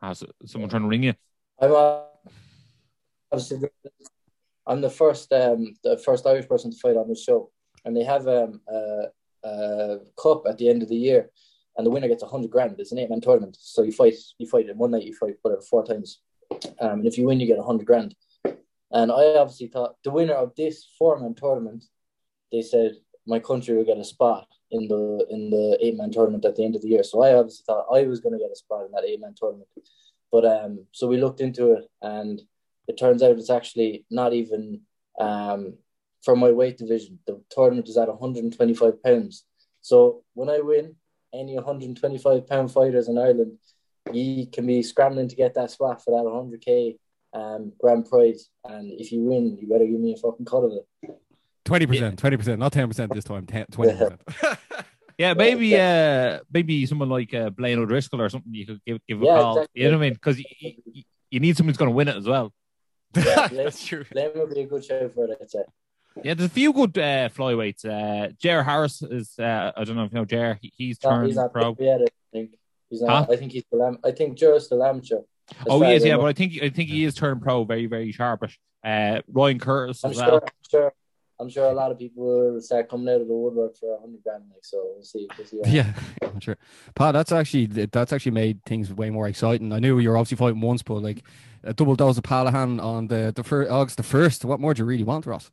Ah, 0.01 0.13
so- 0.13 0.31
someone 0.47 0.71
trying 0.71 0.83
to 0.83 0.89
ring 0.89 1.03
you. 1.03 1.15
I'm 1.61 1.73
uh, 1.73 2.03
obviously 3.33 3.59
the- 3.59 3.91
I'm 4.67 4.81
the 4.81 4.91
first 4.91 5.33
um 5.33 5.75
the 5.83 5.97
first 5.99 6.27
Irish 6.27 6.47
person 6.49 6.71
to 6.71 6.77
fight 6.79 6.97
on 6.97 7.09
the 7.09 7.15
show, 7.17 7.51
and 7.85 7.97
they 7.97 8.05
have 8.05 8.27
um 8.29 8.61
a, 8.69 9.07
a 9.45 9.99
cup 10.23 10.47
at 10.47 10.59
the 10.59 10.69
end 10.69 10.83
of 10.83 10.89
the 10.89 10.97
year, 10.97 11.31
and 11.79 11.87
the 11.87 11.91
winner 11.91 12.09
gets 12.09 12.25
a 12.25 12.27
hundred 12.27 12.51
grand. 12.51 12.75
It's 12.79 12.93
an 12.93 12.99
eight 12.99 13.09
man 13.09 13.21
tournament, 13.21 13.57
so 13.59 13.83
you 13.83 13.93
fight 13.93 14.15
you 14.39 14.47
fight 14.47 14.69
in 14.69 14.77
one 14.77 14.91
night, 14.91 15.05
you 15.05 15.15
fight 15.15 15.37
whatever 15.43 15.63
four 15.63 15.85
times, 15.85 16.21
um, 16.81 17.01
and 17.01 17.07
if 17.07 17.17
you 17.17 17.27
win, 17.27 17.41
you 17.41 17.47
get 17.47 17.59
a 17.59 17.63
hundred 17.63 17.87
grand. 17.87 18.15
And 18.91 19.13
I 19.13 19.37
obviously 19.37 19.69
thought 19.69 19.97
the 20.03 20.11
winner 20.11 20.35
of 20.35 20.55
this 20.57 20.87
four 20.99 21.19
man 21.19 21.35
tournament, 21.35 21.85
they 22.53 22.63
said 22.63 22.97
my 23.27 23.39
country 23.39 23.77
will 23.77 23.85
get 23.85 23.99
a 23.99 24.05
spot 24.05 24.49
in 24.71 24.89
the 24.89 25.27
in 25.31 25.51
the 25.51 25.79
eight 25.81 25.97
man 25.97 26.11
tournament 26.11 26.45
at 26.45 26.57
the 26.57 26.65
end 26.65 26.75
of 26.75 26.83
the 26.83 26.89
year. 26.89 27.05
So 27.05 27.23
I 27.23 27.35
obviously 27.35 27.65
thought 27.67 27.87
I 27.95 28.05
was 28.05 28.21
going 28.21 28.33
to 28.33 28.39
get 28.39 28.53
a 28.53 28.57
spot 28.57 28.87
in 28.87 28.93
that 28.93 29.05
eight 29.05 29.21
man 29.21 29.35
tournament. 29.37 29.69
But 30.33 30.45
um, 30.45 30.87
so 30.93 31.07
we 31.07 31.17
looked 31.17 31.41
into 31.41 31.73
it, 31.73 31.85
and 32.03 32.41
it 32.89 32.99
turns 32.99 33.23
out 33.23 33.39
it's 33.39 33.51
actually 33.51 34.05
not 34.11 34.33
even 34.33 34.81
um 35.21 35.75
from 36.23 36.41
my 36.41 36.51
weight 36.51 36.79
division. 36.79 37.19
The 37.27 37.41
tournament 37.51 37.89
is 37.89 37.97
at 37.97 38.09
125 38.09 39.03
pounds. 39.03 39.45
So 39.81 40.25
when 40.35 40.51
I 40.51 40.59
win, 40.61 40.97
any 41.35 41.55
125 41.55 42.47
pound 42.47 42.73
fighters 42.73 43.09
in 43.09 43.19
Ireland, 43.19 43.59
you 44.13 44.47
can 44.47 44.67
be 44.67 44.83
scrambling 44.83 45.29
to 45.29 45.37
get 45.37 45.55
that 45.55 45.71
spot 45.71 46.03
for 46.03 46.11
that 46.13 46.25
100k 46.29 46.99
um 47.35 47.73
grand 47.79 48.07
prize. 48.07 48.49
And 48.65 48.99
if 48.99 49.13
you 49.13 49.21
win, 49.21 49.59
you 49.61 49.69
better 49.69 49.85
give 49.87 50.01
me 50.01 50.15
a 50.15 50.17
fucking 50.17 50.47
cut 50.47 50.65
of 50.65 50.73
it. 50.73 51.11
Twenty 51.65 51.87
percent, 51.87 52.19
twenty 52.19 52.37
percent, 52.39 52.59
not 52.59 52.73
ten 52.73 52.89
percent 52.89 53.13
this 53.15 53.25
time. 53.25 53.47
20 53.71 53.93
percent. 53.93 54.21
Yeah, 55.19 55.35
maybe 55.35 55.75
uh 55.77 56.39
maybe 56.53 56.87
someone 56.87 57.09
like 57.09 57.35
uh, 57.35 57.51
Blaine 57.51 57.81
O'Driscoll 57.81 58.23
or 58.23 58.29
something 58.29 58.55
you 58.55 58.67
could 58.67 58.81
give 58.87 59.01
give 59.09 59.21
a 59.21 59.25
Yeah, 59.27 59.35
call. 59.35 59.57
exactly. 59.57 59.83
You 59.83 59.91
know 59.91 59.99
what 59.99 60.05
I 60.05 60.07
mean? 60.07 60.13
Because 60.15 60.39
you, 60.39 60.45
you, 60.61 61.03
you 61.33 61.41
need 61.41 61.57
someone 61.57 61.71
who's 61.71 61.77
going 61.77 61.91
to 61.91 61.95
win 61.97 62.07
it 62.07 62.15
as 62.17 62.27
well. 62.29 62.53
Yeah, 63.17 63.49
That's 63.53 63.85
true. 63.85 64.05
Blaine 64.13 64.31
would 64.37 64.55
be 64.55 64.61
a 64.61 64.67
good 64.67 64.85
show 64.85 65.09
for 65.09 65.25
it, 65.25 65.37
I'd 65.43 65.51
say. 65.51 65.65
Yeah, 66.23 66.35
there's 66.35 66.51
a 66.51 66.53
few 66.53 66.73
good 66.73 66.99
uh, 66.99 67.29
flyweights. 67.29 67.85
Uh, 67.85 68.33
Jer 68.39 68.63
Harris 68.63 69.03
is 69.03 69.39
uh, 69.39 69.73
I 69.77 69.85
don't 69.85 69.97
know 69.97 70.05
if 70.05 70.13
you 70.13 70.19
know 70.19 70.25
Jer. 70.25 70.59
He, 70.61 70.73
he's 70.77 70.99
No, 71.05 71.11
turned 71.11 71.53
pro. 71.53 71.77
yet, 71.79 72.01
I 72.03 72.07
think. 72.33 72.51
He's 72.91 73.03
not. 73.03 73.27
Huh? 73.27 73.33
I 73.33 73.37
think 73.37 73.53
he's 73.53 73.65
the 73.71 73.77
lam- 73.79 73.99
I 74.05 74.11
think 74.13 74.37
Joe's 74.37 74.67
still 74.67 74.83
amateur. 74.83 75.21
Oh, 75.69 75.81
he 75.83 75.95
is. 75.95 76.05
Yeah, 76.05 76.15
know. 76.15 76.23
but 76.23 76.27
I 76.27 76.33
think 76.33 76.63
I 76.63 76.71
think 76.71 76.89
he 76.91 77.05
is 77.05 77.15
turned 77.15 77.43
pro 77.43 77.65
very 77.65 77.87
very 77.87 78.13
sharpish. 78.13 78.59
Uh, 78.85 79.21
Ryan 79.31 79.59
Curtis 79.59 80.05
I'm 80.05 80.11
as 80.11 80.17
sure, 80.17 80.27
well. 80.27 80.41
I'm 80.43 80.51
sure. 80.71 80.93
I'm 81.41 81.49
sure 81.49 81.67
a 81.67 81.73
lot 81.73 81.93
of 81.93 81.99
people 82.01 82.25
will 82.25 82.61
start 82.61 82.89
coming 82.89 83.15
out 83.15 83.21
of 83.21 83.29
the 83.29 83.35
woodwork 83.35 83.77
for 83.77 83.95
a 83.95 84.01
hundred 84.01 84.23
grand. 84.25 84.45
Like 84.53 84.65
so, 84.65 84.91
we'll 84.95 85.05
see. 85.05 85.29
We'll 85.39 85.47
see 85.47 85.61
Yeah, 85.67 85.93
I'm 86.23 86.41
sure. 86.41 86.57
Pat, 86.95 87.13
that's 87.13 87.31
actually 87.31 87.67
that's 87.67 88.13
actually 88.13 88.33
made 88.33 88.65
things 88.65 88.93
way 88.93 89.11
more 89.11 89.29
exciting. 89.29 89.73
I 89.73 89.79
knew 89.79 89.99
you 90.01 90.11
were 90.11 90.17
obviously 90.17 90.37
fighting 90.37 90.61
once, 90.61 90.83
but 90.83 90.95
like 90.95 91.23
a 91.63 91.73
double 91.73 91.95
dose 91.95 92.19
of 92.19 92.25
Palahan 92.25 92.83
on 92.83 93.07
the 93.07 93.33
the 93.35 93.45
first 93.45 93.71
August 93.71 93.99
the 93.99 94.03
first. 94.03 94.45
What 94.45 94.59
more 94.59 94.75
do 94.75 94.83
you 94.83 94.87
really 94.87 95.05
want, 95.05 95.27
Ross? 95.27 95.51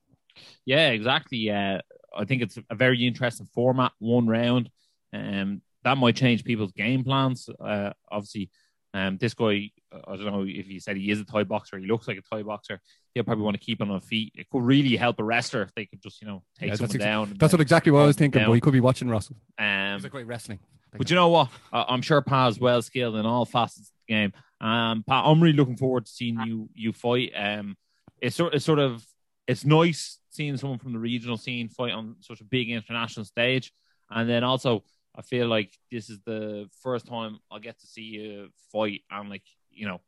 Yeah, 0.65 0.89
exactly. 0.89 1.49
Uh, 1.49 1.79
I 2.15 2.25
think 2.25 2.41
it's 2.41 2.57
a 2.69 2.75
very 2.75 3.05
interesting 3.05 3.47
format, 3.53 3.91
one 3.99 4.27
round. 4.27 4.69
Um, 5.13 5.61
that 5.83 5.97
might 5.97 6.15
change 6.15 6.43
people's 6.43 6.71
game 6.71 7.03
plans. 7.03 7.47
Uh, 7.59 7.91
obviously, 8.11 8.49
um, 8.93 9.17
this 9.17 9.33
guy, 9.33 9.71
I 9.91 10.15
don't 10.15 10.25
know 10.25 10.43
if 10.47 10.65
he 10.67 10.79
said 10.79 10.97
he 10.97 11.11
is 11.11 11.19
a 11.19 11.25
Thai 11.25 11.43
boxer. 11.43 11.77
He 11.77 11.85
looks 11.85 12.07
like 12.07 12.17
a 12.17 12.21
Thai 12.21 12.43
boxer. 12.43 12.79
He'll 13.13 13.23
probably 13.23 13.43
want 13.43 13.55
to 13.59 13.63
keep 13.63 13.81
on 13.81 13.91
on 13.91 14.01
feet. 14.01 14.33
It 14.35 14.49
could 14.49 14.63
really 14.63 14.95
help 14.95 15.19
a 15.19 15.23
wrestler 15.23 15.61
if 15.61 15.73
they 15.75 15.85
could 15.85 16.01
just, 16.01 16.21
you 16.21 16.27
know, 16.27 16.43
take 16.59 16.67
Yeah, 16.69 16.75
that's 16.75 16.79
someone 16.79 16.95
ex- 16.95 17.03
down. 17.03 17.33
That's 17.37 17.53
what 17.53 17.61
exactly 17.61 17.91
what 17.91 17.99
I 18.01 18.05
was 18.05 18.15
thinking. 18.15 18.39
down. 18.39 18.49
But 18.49 18.53
you 18.55 18.61
could 18.61 18.73
be 18.73 18.79
watching 18.79 19.09
Russell. 19.09 19.35
Um, 19.59 19.95
It's 19.95 20.05
a 20.05 20.09
great 20.09 20.27
wrestling. 20.27 20.59
but 20.97 21.09
you 21.09 21.15
know 21.15 21.27
what? 21.29 21.49
I'm 21.73 22.01
sure 22.01 22.21
Pa's 22.21 22.57
well 22.59 22.81
skilled 22.81 23.15
in 23.17 23.25
all 23.25 23.45
facets 23.45 23.89
of 23.89 23.93
the 24.07 24.13
game. 24.13 24.33
Um, 24.61 25.03
Pa, 25.03 25.29
I'm 25.29 25.41
really 25.43 25.55
looking 25.57 25.75
forward 25.77 26.05
to 26.05 26.11
seeing 26.11 26.39
you 26.41 26.69
you 26.73 26.93
fight. 26.93 27.33
Um, 27.35 27.75
it's 28.21 28.37
sort 28.37 28.53
it's 28.53 28.63
sort 28.65 28.79
of 28.79 29.05
it's 29.45 29.65
nice 29.65 30.17
seeing 30.35 30.57
someone 30.57 30.79
from 30.79 30.93
the 30.93 30.99
regional 30.99 31.37
scene 31.37 31.69
fight 31.69 31.93
on 31.93 32.15
such 32.19 32.41
a 32.41 32.45
big 32.45 32.69
international 32.69 33.25
stage, 33.25 33.71
and 34.09 34.29
then 34.29 34.43
also 34.43 34.83
I 35.15 35.21
feel 35.21 35.47
like 35.47 35.71
this 35.91 36.09
is 36.09 36.19
the 36.25 36.69
first 36.81 37.07
time 37.07 37.39
I'll 37.51 37.59
get 37.59 37.79
to 37.79 37.87
see 37.87 38.01
you 38.03 38.49
fight, 38.71 39.01
and 39.09 39.29
like 39.29 39.43
you 39.71 39.87
know, 39.87 40.01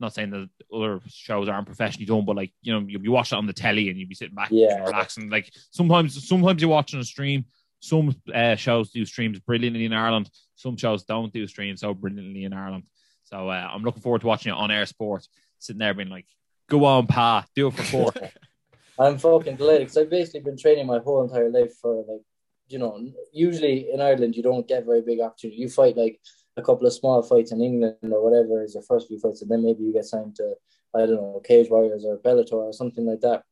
not 0.00 0.14
saying 0.14 0.30
that 0.30 0.48
other 0.74 1.00
shows 1.08 1.48
aren't 1.48 1.66
professionally 1.66 2.06
done, 2.06 2.24
but 2.24 2.36
like 2.36 2.52
you 2.62 2.72
know, 2.72 2.84
you'll 2.86 3.00
be 3.00 3.08
watching 3.08 3.36
it 3.36 3.40
on 3.40 3.46
the 3.46 3.52
telly 3.52 3.88
and 3.88 3.98
you'll 3.98 4.08
be 4.08 4.14
sitting 4.14 4.34
back, 4.34 4.48
Yeah. 4.50 4.84
relaxing. 4.84 5.30
Like 5.30 5.50
sometimes, 5.70 6.26
sometimes 6.28 6.60
you 6.62 6.68
watch 6.68 6.94
on 6.94 7.00
a 7.00 7.04
stream. 7.04 7.44
Some 7.80 8.14
uh, 8.32 8.54
shows 8.54 8.90
do 8.90 9.04
streams 9.04 9.40
brilliantly 9.40 9.84
in 9.84 9.92
Ireland. 9.92 10.30
Some 10.54 10.76
shows 10.76 11.02
don't 11.04 11.32
do 11.32 11.46
streams 11.48 11.80
so 11.80 11.92
brilliantly 11.94 12.44
in 12.44 12.52
Ireland. 12.52 12.84
So 13.24 13.48
uh, 13.48 13.68
I'm 13.72 13.82
looking 13.82 14.02
forward 14.02 14.20
to 14.20 14.26
watching 14.28 14.52
it 14.52 14.56
on 14.56 14.70
eir 14.70 14.86
Sport. 14.86 15.26
Sitting 15.58 15.78
there 15.80 15.92
being 15.94 16.08
like, 16.08 16.26
"Go 16.68 16.84
on, 16.84 17.06
pa, 17.06 17.44
do 17.56 17.68
it 17.68 17.74
for 17.74 17.82
four. 17.82 18.12
I'm 18.98 19.18
fucking 19.18 19.56
delighted 19.56 19.82
because 19.82 19.96
I've 19.98 20.10
basically 20.10 20.40
been 20.40 20.58
training 20.58 20.86
my 20.86 20.98
whole 20.98 21.22
entire 21.22 21.50
life 21.50 21.72
for 21.80 22.04
like, 22.08 22.22
you 22.68 22.78
know, 22.78 22.98
usually 23.32 23.90
in 23.92 24.00
Ireland 24.00 24.36
you 24.36 24.42
don't 24.42 24.68
get 24.68 24.84
very 24.86 25.02
big 25.02 25.20
opportunity. 25.20 25.60
You 25.60 25.68
fight 25.68 25.96
like 25.96 26.20
a 26.56 26.62
couple 26.62 26.86
of 26.86 26.92
small 26.92 27.22
fights 27.22 27.52
in 27.52 27.60
England 27.62 27.96
or 28.02 28.22
whatever 28.22 28.62
is 28.62 28.74
your 28.74 28.82
first 28.82 29.08
few 29.08 29.18
fights, 29.18 29.42
and 29.42 29.50
then 29.50 29.62
maybe 29.64 29.82
you 29.82 29.92
get 29.92 30.04
signed 30.04 30.36
to 30.36 30.54
I 30.94 31.00
don't 31.00 31.16
know 31.16 31.40
Cage 31.44 31.70
Warriors 31.70 32.04
or 32.04 32.18
Bellator 32.18 32.52
or 32.54 32.72
something 32.72 33.06
like 33.06 33.20
that. 33.20 33.44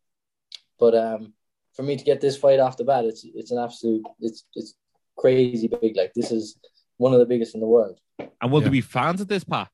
But 0.79 0.95
um, 0.95 1.33
for 1.75 1.83
me 1.83 1.97
to 1.97 2.05
get 2.05 2.21
this 2.21 2.37
fight 2.37 2.61
off 2.61 2.77
the 2.77 2.85
bat, 2.85 3.05
it's 3.07 3.25
it's 3.35 3.51
an 3.51 3.59
absolute 3.59 4.05
it's 4.21 4.45
it's 4.55 4.75
crazy 5.17 5.69
big. 5.69 5.97
Like 5.97 6.13
this 6.15 6.31
is 6.31 6.59
one 6.99 7.13
of 7.15 7.19
the 7.19 7.27
biggest 7.27 7.55
in 7.55 7.61
the 7.61 7.67
world. 7.67 7.99
and 8.19 8.51
will 8.53 8.61
Yeah. 8.61 8.65
there 8.65 8.73
be 8.73 8.81
fans 8.83 9.21
at 9.23 9.29
this, 9.29 9.45
pa? 9.45 9.69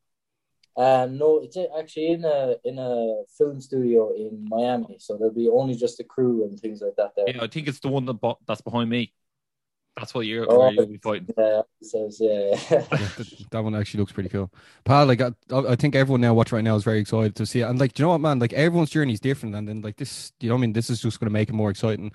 Um, 0.76 1.16
no, 1.16 1.40
it's 1.42 1.56
actually 1.78 2.08
in 2.08 2.24
a 2.24 2.56
in 2.64 2.78
a 2.78 3.22
film 3.38 3.60
studio 3.60 4.12
in 4.14 4.46
Miami, 4.48 4.96
so 4.98 5.16
there'll 5.16 5.32
be 5.32 5.48
only 5.48 5.74
just 5.74 5.96
the 5.96 6.04
crew 6.04 6.44
and 6.44 6.58
things 6.60 6.82
like 6.82 6.96
that 6.96 7.12
there. 7.16 7.24
Yeah, 7.28 7.42
I 7.42 7.46
think 7.46 7.66
it's 7.66 7.80
the 7.80 7.88
one 7.88 8.04
that 8.06 8.14
bo- 8.14 8.38
that's 8.46 8.60
behind 8.60 8.90
me. 8.90 9.12
That's 9.96 10.12
what 10.12 10.26
you're 10.26 10.44
Oh. 10.46 10.68
you'll 10.68 10.86
be 10.86 10.98
fighting. 10.98 11.28
Yeah, 11.38 11.62
so 11.82 12.10
yeah, 12.20 12.30
yeah. 12.30 12.56
Yeah, 12.70 12.84
that, 12.90 13.44
that 13.50 13.64
one 13.64 13.74
actually 13.74 14.00
looks 14.00 14.12
pretty 14.12 14.28
cool. 14.28 14.52
Pal, 14.84 15.06
like 15.06 15.22
I, 15.22 15.30
I 15.50 15.76
think 15.76 15.94
everyone 15.94 16.20
now 16.20 16.34
watching 16.34 16.56
right 16.56 16.64
now 16.64 16.76
is 16.76 16.84
very 16.84 16.98
excited 16.98 17.34
to 17.36 17.46
see 17.46 17.60
it. 17.60 17.64
And 17.64 17.78
like, 17.80 17.94
do 17.94 18.02
you 18.02 18.04
know 18.04 18.10
what, 18.10 18.20
man? 18.20 18.38
Like 18.38 18.52
everyone's 18.52 18.90
journey 18.90 19.14
is 19.14 19.20
different, 19.20 19.54
and 19.54 19.66
then 19.66 19.80
like 19.80 19.96
this, 19.96 20.32
you 20.40 20.50
know, 20.50 20.56
what 20.56 20.58
I 20.58 20.60
mean, 20.60 20.74
this 20.74 20.90
is 20.90 21.00
just 21.00 21.18
going 21.18 21.28
to 21.28 21.32
make 21.32 21.48
it 21.48 21.54
more 21.54 21.70
exciting. 21.70 22.12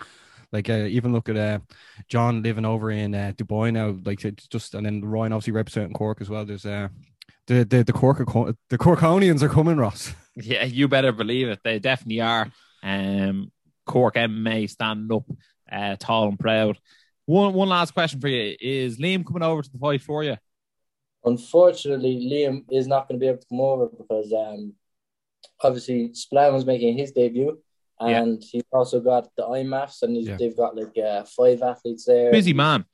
Like 0.51 0.69
uh, 0.69 0.85
even 0.89 1.13
look 1.13 1.29
at 1.29 1.37
uh, 1.37 1.59
John 2.07 2.43
living 2.43 2.65
over 2.65 2.91
in 2.91 3.15
uh, 3.15 3.31
Dubai 3.35 3.73
now. 3.73 3.97
Like 4.05 4.23
it's 4.25 4.47
just, 4.47 4.75
and 4.75 4.85
then 4.85 5.03
Ryan 5.03 5.33
obviously 5.33 5.53
representing 5.53 5.93
Cork 5.93 6.21
as 6.21 6.29
well. 6.29 6.45
There's 6.45 6.65
uh, 6.67 6.89
the 7.51 7.65
the 7.65 7.83
the 7.83 7.93
Cork 7.93 8.17
the 8.69 8.77
Corkonians 8.77 9.41
are 9.41 9.49
coming, 9.49 9.77
Ross. 9.77 10.13
Yeah, 10.35 10.63
you 10.63 10.87
better 10.87 11.11
believe 11.11 11.49
it. 11.49 11.59
They 11.63 11.79
definitely 11.79 12.21
are. 12.21 12.49
Um, 12.83 13.51
Cork 13.85 14.15
MMA 14.15 14.69
standing 14.69 15.13
up, 15.15 15.25
uh, 15.71 15.95
tall 15.99 16.29
and 16.29 16.39
proud. 16.39 16.77
One 17.25 17.53
one 17.53 17.67
last 17.69 17.93
question 17.93 18.21
for 18.21 18.29
you: 18.29 18.55
Is 18.59 18.97
Liam 18.97 19.25
coming 19.25 19.43
over 19.43 19.61
to 19.61 19.69
the 19.71 19.77
fight 19.77 20.01
for 20.01 20.23
you? 20.23 20.37
Unfortunately, 21.25 22.15
Liam 22.31 22.63
is 22.71 22.87
not 22.87 23.07
going 23.07 23.19
to 23.19 23.23
be 23.23 23.27
able 23.27 23.39
to 23.39 23.47
come 23.47 23.59
over 23.61 23.87
because 23.87 24.33
um, 24.33 24.73
obviously 25.61 26.13
Spillane 26.13 26.53
was 26.53 26.65
making 26.65 26.97
his 26.97 27.11
debut, 27.11 27.59
Yeah. 27.99 28.21
and 28.21 28.41
he's 28.41 28.63
also 28.71 28.99
got 29.01 29.27
the 29.35 29.43
IMMAFs, 29.43 30.01
and 30.01 30.15
he's, 30.15 30.27
Yeah. 30.27 30.37
they've 30.37 30.55
got 30.57 30.75
like 30.75 30.97
uh, 30.97 31.23
five 31.25 31.61
athletes 31.61 32.05
there. 32.05 32.31
Busy 32.31 32.53
man. 32.53 32.85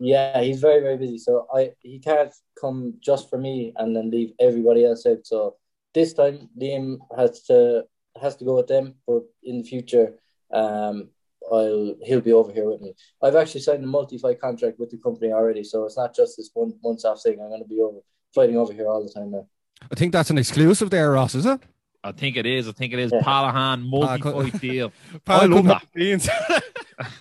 Yeah, 0.00 0.40
he's 0.40 0.60
very 0.60 0.80
very 0.80 0.96
busy. 0.96 1.18
So 1.18 1.46
I 1.52 1.72
he 1.80 1.98
can't 1.98 2.32
come 2.60 2.94
just 3.00 3.28
for 3.28 3.38
me 3.38 3.72
and 3.76 3.94
then 3.96 4.10
leave 4.10 4.32
everybody 4.38 4.84
else 4.84 5.06
out. 5.06 5.26
So 5.26 5.56
this 5.94 6.14
time 6.14 6.48
Liam 6.60 6.98
has 7.16 7.42
to 7.44 7.84
has 8.20 8.36
to 8.36 8.44
go 8.44 8.56
with 8.56 8.68
them, 8.68 8.94
but 9.06 9.22
in 9.42 9.58
the 9.58 9.64
future, 9.64 10.14
um, 10.52 11.08
I'll 11.50 11.96
he'll 12.02 12.20
be 12.20 12.32
over 12.32 12.52
here 12.52 12.68
with 12.68 12.80
me. 12.80 12.94
I've 13.22 13.36
actually 13.36 13.62
signed 13.62 13.84
a 13.84 13.86
multi-fight 13.86 14.40
contract 14.40 14.78
with 14.78 14.90
the 14.90 14.98
company 14.98 15.32
already, 15.32 15.64
so 15.64 15.84
it's 15.84 15.96
not 15.96 16.14
just 16.14 16.36
this 16.36 16.50
one 16.54 16.74
once 16.82 17.04
off 17.04 17.22
thing. 17.22 17.40
I'm 17.40 17.48
going 17.48 17.62
to 17.62 17.68
be 17.68 17.80
over 17.80 17.98
fighting 18.34 18.56
over 18.56 18.72
here 18.72 18.86
all 18.88 19.02
the 19.02 19.12
time 19.12 19.30
now. 19.30 19.46
I 19.90 19.94
think 19.94 20.12
that's 20.12 20.30
an 20.30 20.38
exclusive 20.38 20.90
there, 20.90 21.10
Ross. 21.10 21.34
Is 21.34 21.46
it? 21.46 21.60
I 22.04 22.12
think 22.12 22.36
it 22.36 22.46
is. 22.46 22.68
I 22.68 22.72
think 22.72 22.92
it 22.92 22.98
is. 22.98 23.12
Yeah. 23.12 23.20
Palahan 23.20 23.52
Ah, 23.54 23.76
multi-fight 23.76 24.60
deal. 24.60 24.92
Pal, 25.24 25.42
I 25.42 25.46
love 25.46 25.64
that. 25.66 25.82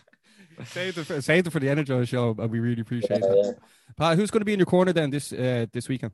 have 0.61 0.73
beans. 0.73 0.95
Saved 0.95 0.97
it, 0.97 1.03
for, 1.05 1.21
saved 1.21 1.47
it 1.47 1.49
for 1.51 1.59
the 1.59 1.69
Energize 1.69 2.09
show, 2.09 2.35
and 2.37 2.49
we 2.51 2.59
really 2.59 2.81
appreciate 2.81 3.11
Yeah, 3.21 3.27
that. 3.27 3.43
yeah. 3.59 3.67
Pal, 3.97 4.15
who's 4.15 4.31
going 4.31 4.41
to 4.41 4.45
be 4.45 4.53
in 4.53 4.59
your 4.59 4.65
corner 4.65 4.93
then 4.93 5.09
this 5.09 5.31
uh, 5.33 5.65
this 5.71 5.87
weekend? 5.89 6.11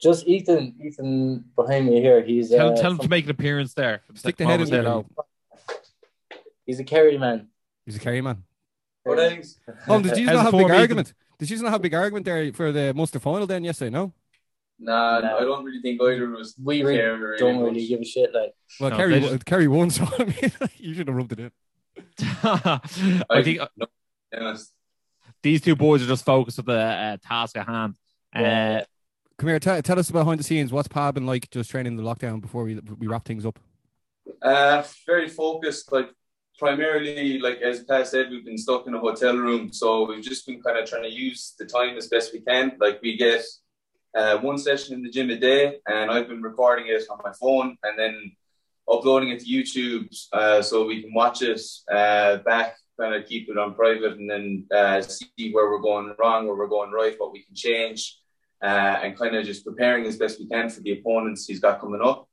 Just 0.00 0.26
Ethan, 0.26 0.74
Ethan 0.84 1.44
behind 1.56 1.86
me 1.86 2.00
here. 2.00 2.22
He's 2.22 2.50
Tell, 2.50 2.72
uh, 2.72 2.76
tell 2.76 2.90
him 2.90 2.98
to 2.98 3.08
make 3.08 3.24
an 3.24 3.30
appearance 3.30 3.72
there. 3.74 4.02
Stick 4.14 4.36
the 4.36 4.44
Come 4.44 4.50
head 4.50 4.60
in 4.60 4.68
there. 4.70 4.82
hello. 4.82 5.06
he's 6.66 6.80
a 6.80 6.84
Kerry 6.84 7.16
man. 7.18 7.48
He's 7.84 7.96
a 7.96 8.00
Kerry 8.00 8.20
man. 8.20 8.42
What 9.04 9.18
eggs? 9.20 9.60
Oh, 9.88 10.02
did 10.02 10.16
you 10.18 10.26
not 10.26 10.36
have 10.36 10.46
a 10.48 10.50
form, 10.50 10.62
big 10.64 10.70
Ethan? 10.70 10.80
argument? 10.80 11.14
Did 11.38 11.50
you 11.50 11.56
not 11.62 11.70
have 11.70 11.80
a 11.80 11.82
big 11.82 11.94
argument 11.94 12.24
there 12.24 12.52
for 12.52 12.72
the 12.72 12.92
Munster 12.94 13.18
final 13.20 13.46
then 13.46 13.62
yesterday? 13.64 13.90
No. 13.90 14.12
Nah, 14.78 15.20
No. 15.20 15.36
I 15.38 15.40
don't 15.42 15.64
really 15.64 15.80
think 15.80 16.02
either 16.02 16.34
of 16.34 16.40
us 16.40 16.54
We 16.62 16.82
really 16.82 16.98
care 16.98 17.16
really 17.16 17.38
don't 17.38 17.54
much. 17.62 17.72
really 17.74 17.86
give 17.86 18.00
a 18.00 18.04
shit. 18.04 18.34
Like 18.34 18.52
Well, 18.80 18.90
No, 18.90 18.96
Kerry, 18.96 19.20
just- 19.20 19.44
Kerry 19.46 19.68
won, 19.68 19.90
so 19.90 20.06
I 20.18 20.24
mean, 20.24 20.52
you 20.76 20.92
should 20.94 21.06
have 21.08 21.16
rubbed 21.16 21.32
it 21.32 21.40
in. 21.40 21.50
I 22.20 23.42
think 23.42 23.60
uh, 23.60 23.68
no, 23.76 23.86
to 24.32 24.64
these 25.42 25.60
two 25.60 25.76
boys 25.76 26.02
are 26.02 26.06
just 26.06 26.24
focused 26.24 26.58
on 26.58 26.64
the 26.64 26.78
uh, 26.78 27.16
task 27.22 27.56
at 27.56 27.66
hand. 27.66 27.94
Yeah. 28.34 28.80
Uh, 28.80 28.84
Come 29.38 29.50
here, 29.50 29.58
tell 29.58 29.82
tell 29.82 29.98
us 29.98 30.10
behind 30.10 30.40
the 30.40 30.44
scenes. 30.44 30.72
What's 30.72 30.88
Pa 30.88 31.12
been 31.12 31.26
like 31.26 31.50
just 31.50 31.70
training 31.70 31.96
the 31.96 32.02
lockdown 32.02 32.40
before 32.40 32.64
we 32.64 32.80
we 32.98 33.06
wrap 33.06 33.26
things 33.26 33.44
up? 33.44 33.58
Uh, 34.40 34.82
very 35.04 35.28
focused, 35.28 35.92
like 35.92 36.08
primarily, 36.58 37.38
like 37.38 37.58
as 37.58 37.84
Pat 37.84 38.06
said, 38.06 38.30
we've 38.30 38.46
been 38.46 38.56
stuck 38.56 38.86
in 38.86 38.94
a 38.94 38.98
hotel 38.98 39.36
room, 39.36 39.70
so 39.74 40.06
we've 40.06 40.24
just 40.24 40.46
been 40.46 40.62
kind 40.62 40.78
of 40.78 40.88
trying 40.88 41.02
to 41.02 41.10
use 41.10 41.54
the 41.58 41.66
time 41.66 41.98
as 41.98 42.08
best 42.08 42.32
we 42.32 42.40
can. 42.40 42.72
Like 42.80 43.02
we 43.02 43.18
get 43.18 43.44
uh, 44.16 44.38
one 44.38 44.56
session 44.56 44.94
in 44.94 45.02
the 45.02 45.10
gym 45.10 45.28
a 45.28 45.36
day, 45.36 45.76
and 45.86 46.10
I've 46.10 46.28
been 46.28 46.40
recording 46.40 46.86
it 46.88 47.02
on 47.10 47.18
my 47.22 47.32
phone 47.38 47.76
and 47.82 47.98
then 47.98 48.32
uploading 48.90 49.30
it 49.30 49.40
to 49.40 49.46
YouTube, 49.46 50.08
uh, 50.32 50.62
so 50.62 50.86
we 50.86 51.02
can 51.02 51.12
watch 51.12 51.42
it 51.42 51.60
uh, 51.90 52.36
back, 52.38 52.76
kind 52.98 53.14
of 53.14 53.26
keep 53.26 53.48
it 53.48 53.58
on 53.58 53.74
private, 53.74 54.18
and 54.18 54.30
then 54.30 54.66
uh, 54.74 55.00
see 55.02 55.52
where 55.52 55.70
we're 55.70 55.80
going 55.80 56.14
wrong, 56.18 56.46
where 56.46 56.56
we're 56.56 56.68
going 56.68 56.90
right, 56.90 57.14
what 57.18 57.32
we 57.32 57.42
can 57.42 57.54
change. 57.54 58.18
Uh, 58.62 59.00
and 59.02 59.18
kind 59.18 59.36
of 59.36 59.44
just 59.44 59.66
preparing 59.66 60.06
as 60.06 60.16
best 60.16 60.38
we 60.38 60.48
can 60.48 60.70
for 60.70 60.80
the 60.80 60.92
opponents 60.92 61.44
he's 61.44 61.60
got 61.60 61.78
coming 61.78 62.00
up. 62.00 62.26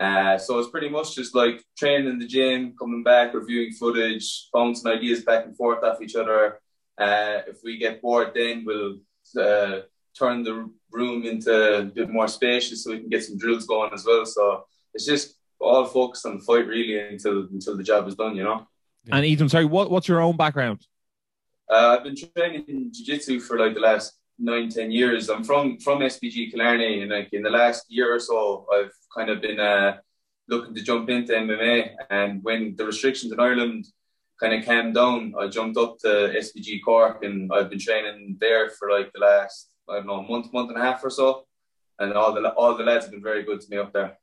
Uh, 0.00 0.38
so 0.38 0.60
it's 0.60 0.70
pretty 0.70 0.88
much 0.88 1.16
just 1.16 1.34
like 1.34 1.64
training 1.76 2.08
in 2.08 2.18
the 2.20 2.26
gym, 2.26 2.74
coming 2.78 3.02
back, 3.02 3.34
reviewing 3.34 3.72
footage, 3.72 4.48
bouncing 4.52 4.90
ideas 4.90 5.24
back 5.24 5.46
and 5.46 5.56
forth 5.56 5.82
off 5.82 6.00
each 6.00 6.14
other. 6.14 6.60
Uh, 6.96 7.40
if 7.48 7.56
we 7.64 7.76
get 7.76 8.00
bored, 8.00 8.30
then 8.36 8.64
we'll 8.64 8.98
turn 10.16 10.42
the 10.44 10.70
room 10.92 11.24
into 11.24 11.78
a 11.78 11.82
bit 11.82 12.08
more 12.08 12.28
spacious 12.28 12.84
so 12.84 12.92
we 12.92 13.00
can 13.00 13.08
get 13.08 13.24
some 13.24 13.36
drills 13.36 13.66
going 13.66 13.92
as 13.92 14.04
well. 14.04 14.24
So 14.26 14.64
it's 14.94 15.06
just 15.06 15.37
all 15.60 15.86
focused 15.86 16.26
on 16.26 16.38
the 16.38 16.44
fight 16.44 16.66
really 16.66 16.98
until 16.98 17.46
until 17.50 17.76
the 17.76 17.82
job 17.82 18.06
is 18.08 18.14
done, 18.14 18.36
you 18.36 18.44
know. 18.44 18.66
and 19.10 19.24
Ethan, 19.24 19.48
sorry, 19.48 19.64
what, 19.64 19.90
what's 19.90 20.08
your 20.08 20.20
own 20.20 20.36
background? 20.36 20.86
Uh, 21.70 21.96
I've 21.98 22.04
been 22.04 22.16
training 22.16 22.64
in 22.68 22.92
jiu-jitsu 22.92 23.40
for 23.40 23.58
like 23.58 23.74
the 23.74 23.80
last 23.80 24.14
nine, 24.38 24.68
ten 24.70 24.90
years. 24.90 25.28
I'm 25.28 25.44
from 25.44 25.78
from 25.78 26.00
SBG 26.00 26.50
Killarney, 26.50 27.02
and 27.02 27.10
like 27.10 27.32
in 27.32 27.42
the 27.42 27.50
last 27.50 27.84
year 27.88 28.14
or 28.14 28.20
so, 28.20 28.66
I've 28.72 28.92
kind 29.14 29.30
of 29.30 29.42
been 29.42 29.60
uh, 29.60 29.98
looking 30.48 30.74
to 30.74 30.82
jump 30.82 31.10
into 31.10 31.32
MMA. 31.32 31.90
And 32.10 32.42
when 32.42 32.74
the 32.76 32.86
restrictions 32.86 33.32
in 33.32 33.40
Ireland 33.40 33.86
kind 34.40 34.54
of 34.54 34.64
calmed 34.64 34.94
down, 34.94 35.34
I 35.38 35.48
jumped 35.48 35.76
up 35.76 35.98
to 36.00 36.32
SBG 36.36 36.80
Cork, 36.84 37.24
and 37.24 37.50
I've 37.52 37.70
been 37.70 37.80
training 37.80 38.36
there 38.40 38.70
for 38.70 38.90
like 38.90 39.12
the 39.12 39.20
last 39.20 39.70
I 39.88 39.96
don't 39.96 40.06
know 40.06 40.22
month, 40.22 40.52
month 40.52 40.70
and 40.70 40.78
a 40.78 40.82
half 40.82 41.04
or 41.04 41.10
so. 41.10 41.44
And 41.98 42.12
all 42.12 42.32
the 42.32 42.48
all 42.50 42.76
the 42.76 42.84
lads 42.84 43.04
have 43.06 43.12
been 43.12 43.22
very 43.22 43.42
good 43.42 43.60
to 43.60 43.70
me 43.70 43.76
up 43.76 43.92
there. 43.92 44.18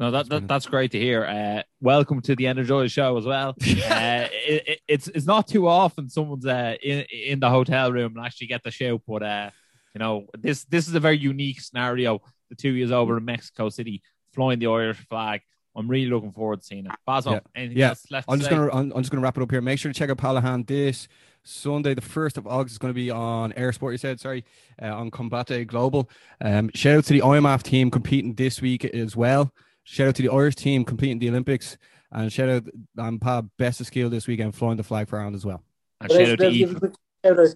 No, 0.00 0.12
that, 0.12 0.28
that 0.28 0.46
that's 0.46 0.66
great 0.66 0.92
to 0.92 0.98
hear. 0.98 1.24
Uh, 1.24 1.62
welcome 1.80 2.20
to 2.22 2.36
the 2.36 2.46
Energize 2.46 2.92
show 2.92 3.16
as 3.16 3.24
well. 3.26 3.48
uh, 3.60 4.28
it, 4.30 4.68
it, 4.68 4.80
it's 4.86 5.08
it's 5.08 5.26
not 5.26 5.48
too 5.48 5.66
often 5.66 6.08
someone's 6.08 6.46
uh, 6.46 6.76
in 6.82 7.04
in 7.10 7.40
the 7.40 7.50
hotel 7.50 7.90
room 7.92 8.16
and 8.16 8.24
actually 8.24 8.46
get 8.46 8.62
the 8.62 8.70
shout, 8.70 9.02
but 9.08 9.24
uh, 9.24 9.50
you 9.94 9.98
know 9.98 10.26
this 10.38 10.64
this 10.66 10.86
is 10.86 10.94
a 10.94 11.00
very 11.00 11.18
unique 11.18 11.60
scenario. 11.60 12.20
The 12.48 12.54
two 12.54 12.70
years 12.70 12.92
over 12.92 13.18
in 13.18 13.24
Mexico 13.24 13.68
City, 13.70 14.02
flying 14.32 14.60
the 14.60 14.68
Irish 14.68 14.98
flag. 15.08 15.40
I'm 15.74 15.88
really 15.88 16.08
looking 16.08 16.32
forward 16.32 16.60
to 16.60 16.66
seeing 16.66 16.86
it. 16.86 16.92
Basil, 17.06 17.34
Yeah. 17.34 17.40
anything 17.54 17.78
Yeah. 17.78 17.94
I'm 18.28 18.38
just 18.38 18.50
say? 18.50 18.56
gonna 18.56 18.70
I'm, 18.72 18.92
I'm 18.92 19.02
just 19.02 19.10
gonna 19.10 19.22
wrap 19.22 19.36
it 19.36 19.42
up 19.42 19.50
here. 19.50 19.60
Make 19.60 19.80
sure 19.80 19.92
to 19.92 19.98
check 19.98 20.10
out 20.10 20.16
Palahan 20.16 20.66
this 20.66 21.08
Sunday, 21.42 21.94
the 21.94 22.00
first 22.00 22.38
of 22.38 22.46
August, 22.46 22.74
is 22.74 22.78
going 22.78 22.92
to 22.92 22.94
be 22.94 23.10
on 23.10 23.52
eir 23.52 23.74
Sport. 23.74 23.94
You 23.94 23.98
said 23.98 24.20
sorry 24.20 24.44
uh, 24.80 24.94
on 24.94 25.10
Combate 25.10 25.66
Global. 25.66 26.08
Um, 26.40 26.70
shout 26.74 26.98
out 26.98 27.04
to 27.06 27.12
the 27.12 27.20
IMMAF 27.20 27.62
team 27.62 27.90
competing 27.90 28.34
this 28.34 28.60
week 28.62 28.84
as 28.84 29.16
well. 29.16 29.52
Shout 29.90 30.08
out 30.08 30.14
to 30.16 30.22
the 30.22 30.28
Irish 30.28 30.54
team 30.54 30.84
competing 30.84 31.18
the 31.18 31.30
Olympics, 31.30 31.78
and 32.12 32.30
shout 32.30 32.50
out 32.50 32.64
um, 32.98 33.18
Pa 33.18 33.40
best 33.56 33.80
of 33.80 33.86
skill 33.86 34.10
this 34.10 34.26
weekend 34.26 34.54
flying 34.54 34.76
the 34.76 34.82
flag 34.82 35.08
for 35.08 35.16
Ireland 35.16 35.34
as 35.34 35.46
well. 35.46 35.62
And 36.02 36.12
shout 36.12 36.20
out 36.20 36.38
to 36.38 36.44
let's 36.44 36.56
give 36.56 36.70
a 36.70 36.76
Ethan. 36.76 36.80
quick 36.80 36.92
shout 37.24 37.38
out, 37.40 37.54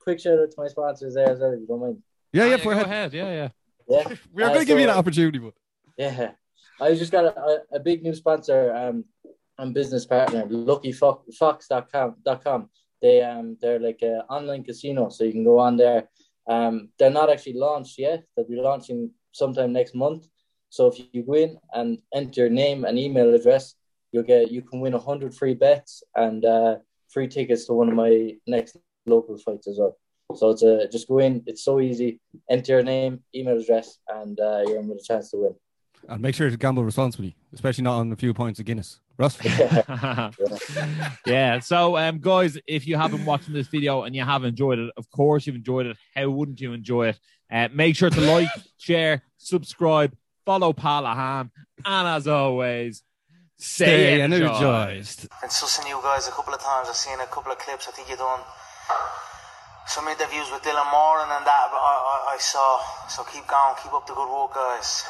quick 0.00 0.18
shout 0.20 0.38
out 0.40 0.50
to 0.50 0.54
my 0.58 0.66
sponsors 0.66 1.14
there 1.14 1.30
as 1.30 1.38
well. 1.38 1.52
If 1.52 1.60
you 1.60 1.66
don't 1.68 1.80
mind. 1.80 2.02
Yeah, 2.32 2.46
yeah, 2.46 2.54
Ah, 2.54 2.56
go 2.58 2.64
go 2.64 2.70
ahead. 2.72 2.86
ahead. 2.86 3.14
Yeah, 3.14 3.30
yeah. 3.32 3.48
Yeah. 3.88 4.14
We 4.32 4.42
are 4.42 4.46
Uh, 4.46 4.54
going 4.54 4.60
to 4.60 4.66
give 4.66 4.78
you 4.78 4.84
an 4.90 4.96
opportunity, 4.96 5.38
but 5.38 5.54
Yeah, 5.96 6.32
I 6.80 6.94
just 6.94 7.12
got 7.12 7.24
a, 7.26 7.62
a 7.72 7.78
big 7.78 8.02
new 8.02 8.14
sponsor 8.14 8.74
um, 8.74 9.04
and 9.58 9.72
business 9.72 10.04
partner, 10.06 10.44
LuckyFox.com. 10.46 12.68
They 13.02 13.22
um 13.22 13.56
they're 13.60 13.78
like 13.80 14.02
an 14.02 14.22
online 14.28 14.64
casino, 14.64 15.08
so 15.10 15.22
you 15.24 15.32
can 15.32 15.44
go 15.44 15.58
on 15.60 15.76
there. 15.76 16.08
Um, 16.48 16.88
they're 16.98 17.10
not 17.20 17.30
actually 17.30 17.54
launched 17.54 17.98
yet. 17.98 18.24
They'll 18.36 18.48
be 18.48 18.56
launching 18.60 19.10
sometime 19.32 19.72
next 19.72 19.94
month. 19.94 20.26
So 20.70 20.86
if 20.86 20.98
you 21.12 21.22
go 21.22 21.34
in 21.34 21.58
and 21.72 21.98
enter 22.14 22.42
your 22.42 22.50
name 22.50 22.84
and 22.84 22.98
email 22.98 23.34
address, 23.34 23.74
you'll 24.12 24.22
get 24.22 24.50
you 24.50 24.62
can 24.62 24.80
win 24.80 24.92
hundred 24.92 25.34
free 25.34 25.54
bets 25.54 26.02
and 26.14 26.44
uh, 26.44 26.76
free 27.08 27.28
tickets 27.28 27.66
to 27.66 27.72
one 27.74 27.88
of 27.88 27.94
my 27.94 28.34
next 28.46 28.76
local 29.06 29.36
fights 29.36 29.68
as 29.68 29.78
well. 29.78 29.96
So 30.36 30.50
it's 30.50 30.62
a 30.62 30.88
just 30.88 31.08
go 31.08 31.18
in. 31.18 31.42
It's 31.46 31.64
so 31.64 31.80
easy. 31.80 32.20
Enter 32.48 32.74
your 32.74 32.82
name, 32.82 33.22
email 33.34 33.58
address, 33.58 33.98
and 34.08 34.38
uh, 34.38 34.62
you're 34.66 34.78
in 34.78 34.88
with 34.88 34.98
a 34.98 35.04
chance 35.04 35.32
to 35.32 35.38
win. 35.38 35.54
And 36.08 36.22
make 36.22 36.34
sure 36.34 36.48
to 36.48 36.56
gamble 36.56 36.84
responsibly, 36.84 37.36
especially 37.52 37.84
not 37.84 37.98
on 37.98 38.12
a 38.12 38.16
few 38.16 38.32
points 38.32 38.58
of 38.58 38.64
Guinness. 38.64 39.00
Russ? 39.18 39.38
yeah. 41.26 41.58
So, 41.58 41.98
um, 41.98 42.20
guys, 42.20 42.56
if 42.66 42.86
you 42.86 42.96
haven't 42.96 43.24
watched 43.26 43.52
this 43.52 43.66
video 43.66 44.04
and 44.04 44.14
you 44.14 44.24
have 44.24 44.44
enjoyed 44.44 44.78
it, 44.78 44.90
of 44.96 45.10
course 45.10 45.46
you've 45.46 45.56
enjoyed 45.56 45.86
it. 45.86 45.96
How 46.14 46.30
wouldn't 46.30 46.60
you 46.60 46.72
enjoy 46.72 47.08
it? 47.08 47.20
Uh, 47.52 47.68
make 47.74 47.96
sure 47.96 48.08
to 48.08 48.20
like, 48.20 48.48
share, 48.78 49.22
subscribe, 49.36 50.16
follow 50.44 50.72
Palahan, 50.72 51.50
and 51.84 52.08
as 52.08 52.26
always, 52.26 53.02
stay, 53.56 53.84
Stay 53.84 54.20
energized. 54.22 54.60
energized. 54.62 55.20
Been 55.40 55.50
sussing 55.50 55.88
you 55.88 56.00
guys 56.02 56.28
a 56.28 56.32
couple 56.32 56.54
of 56.54 56.60
times. 56.60 56.88
I've 56.88 56.96
seen 56.96 57.18
a 57.20 57.26
couple 57.26 57.52
of 57.52 57.58
clips. 57.58 57.88
I 57.88 57.92
think 57.92 58.08
you 58.08 58.16
done 58.16 58.40
some 59.86 60.06
interviews 60.08 60.48
with 60.52 60.62
Dylan 60.62 60.90
Moore, 60.90 61.20
and 61.22 61.30
that. 61.30 61.66
But 61.70 61.82
I, 61.82 61.94
I, 62.30 62.34
I 62.34 62.38
saw. 62.38 62.80
So 63.08 63.24
keep 63.24 63.46
going. 63.46 63.74
Keep 63.82 63.92
up 63.92 64.06
the 64.06 64.14
good 64.14 64.30
work, 64.30 64.54
guys. 64.54 65.04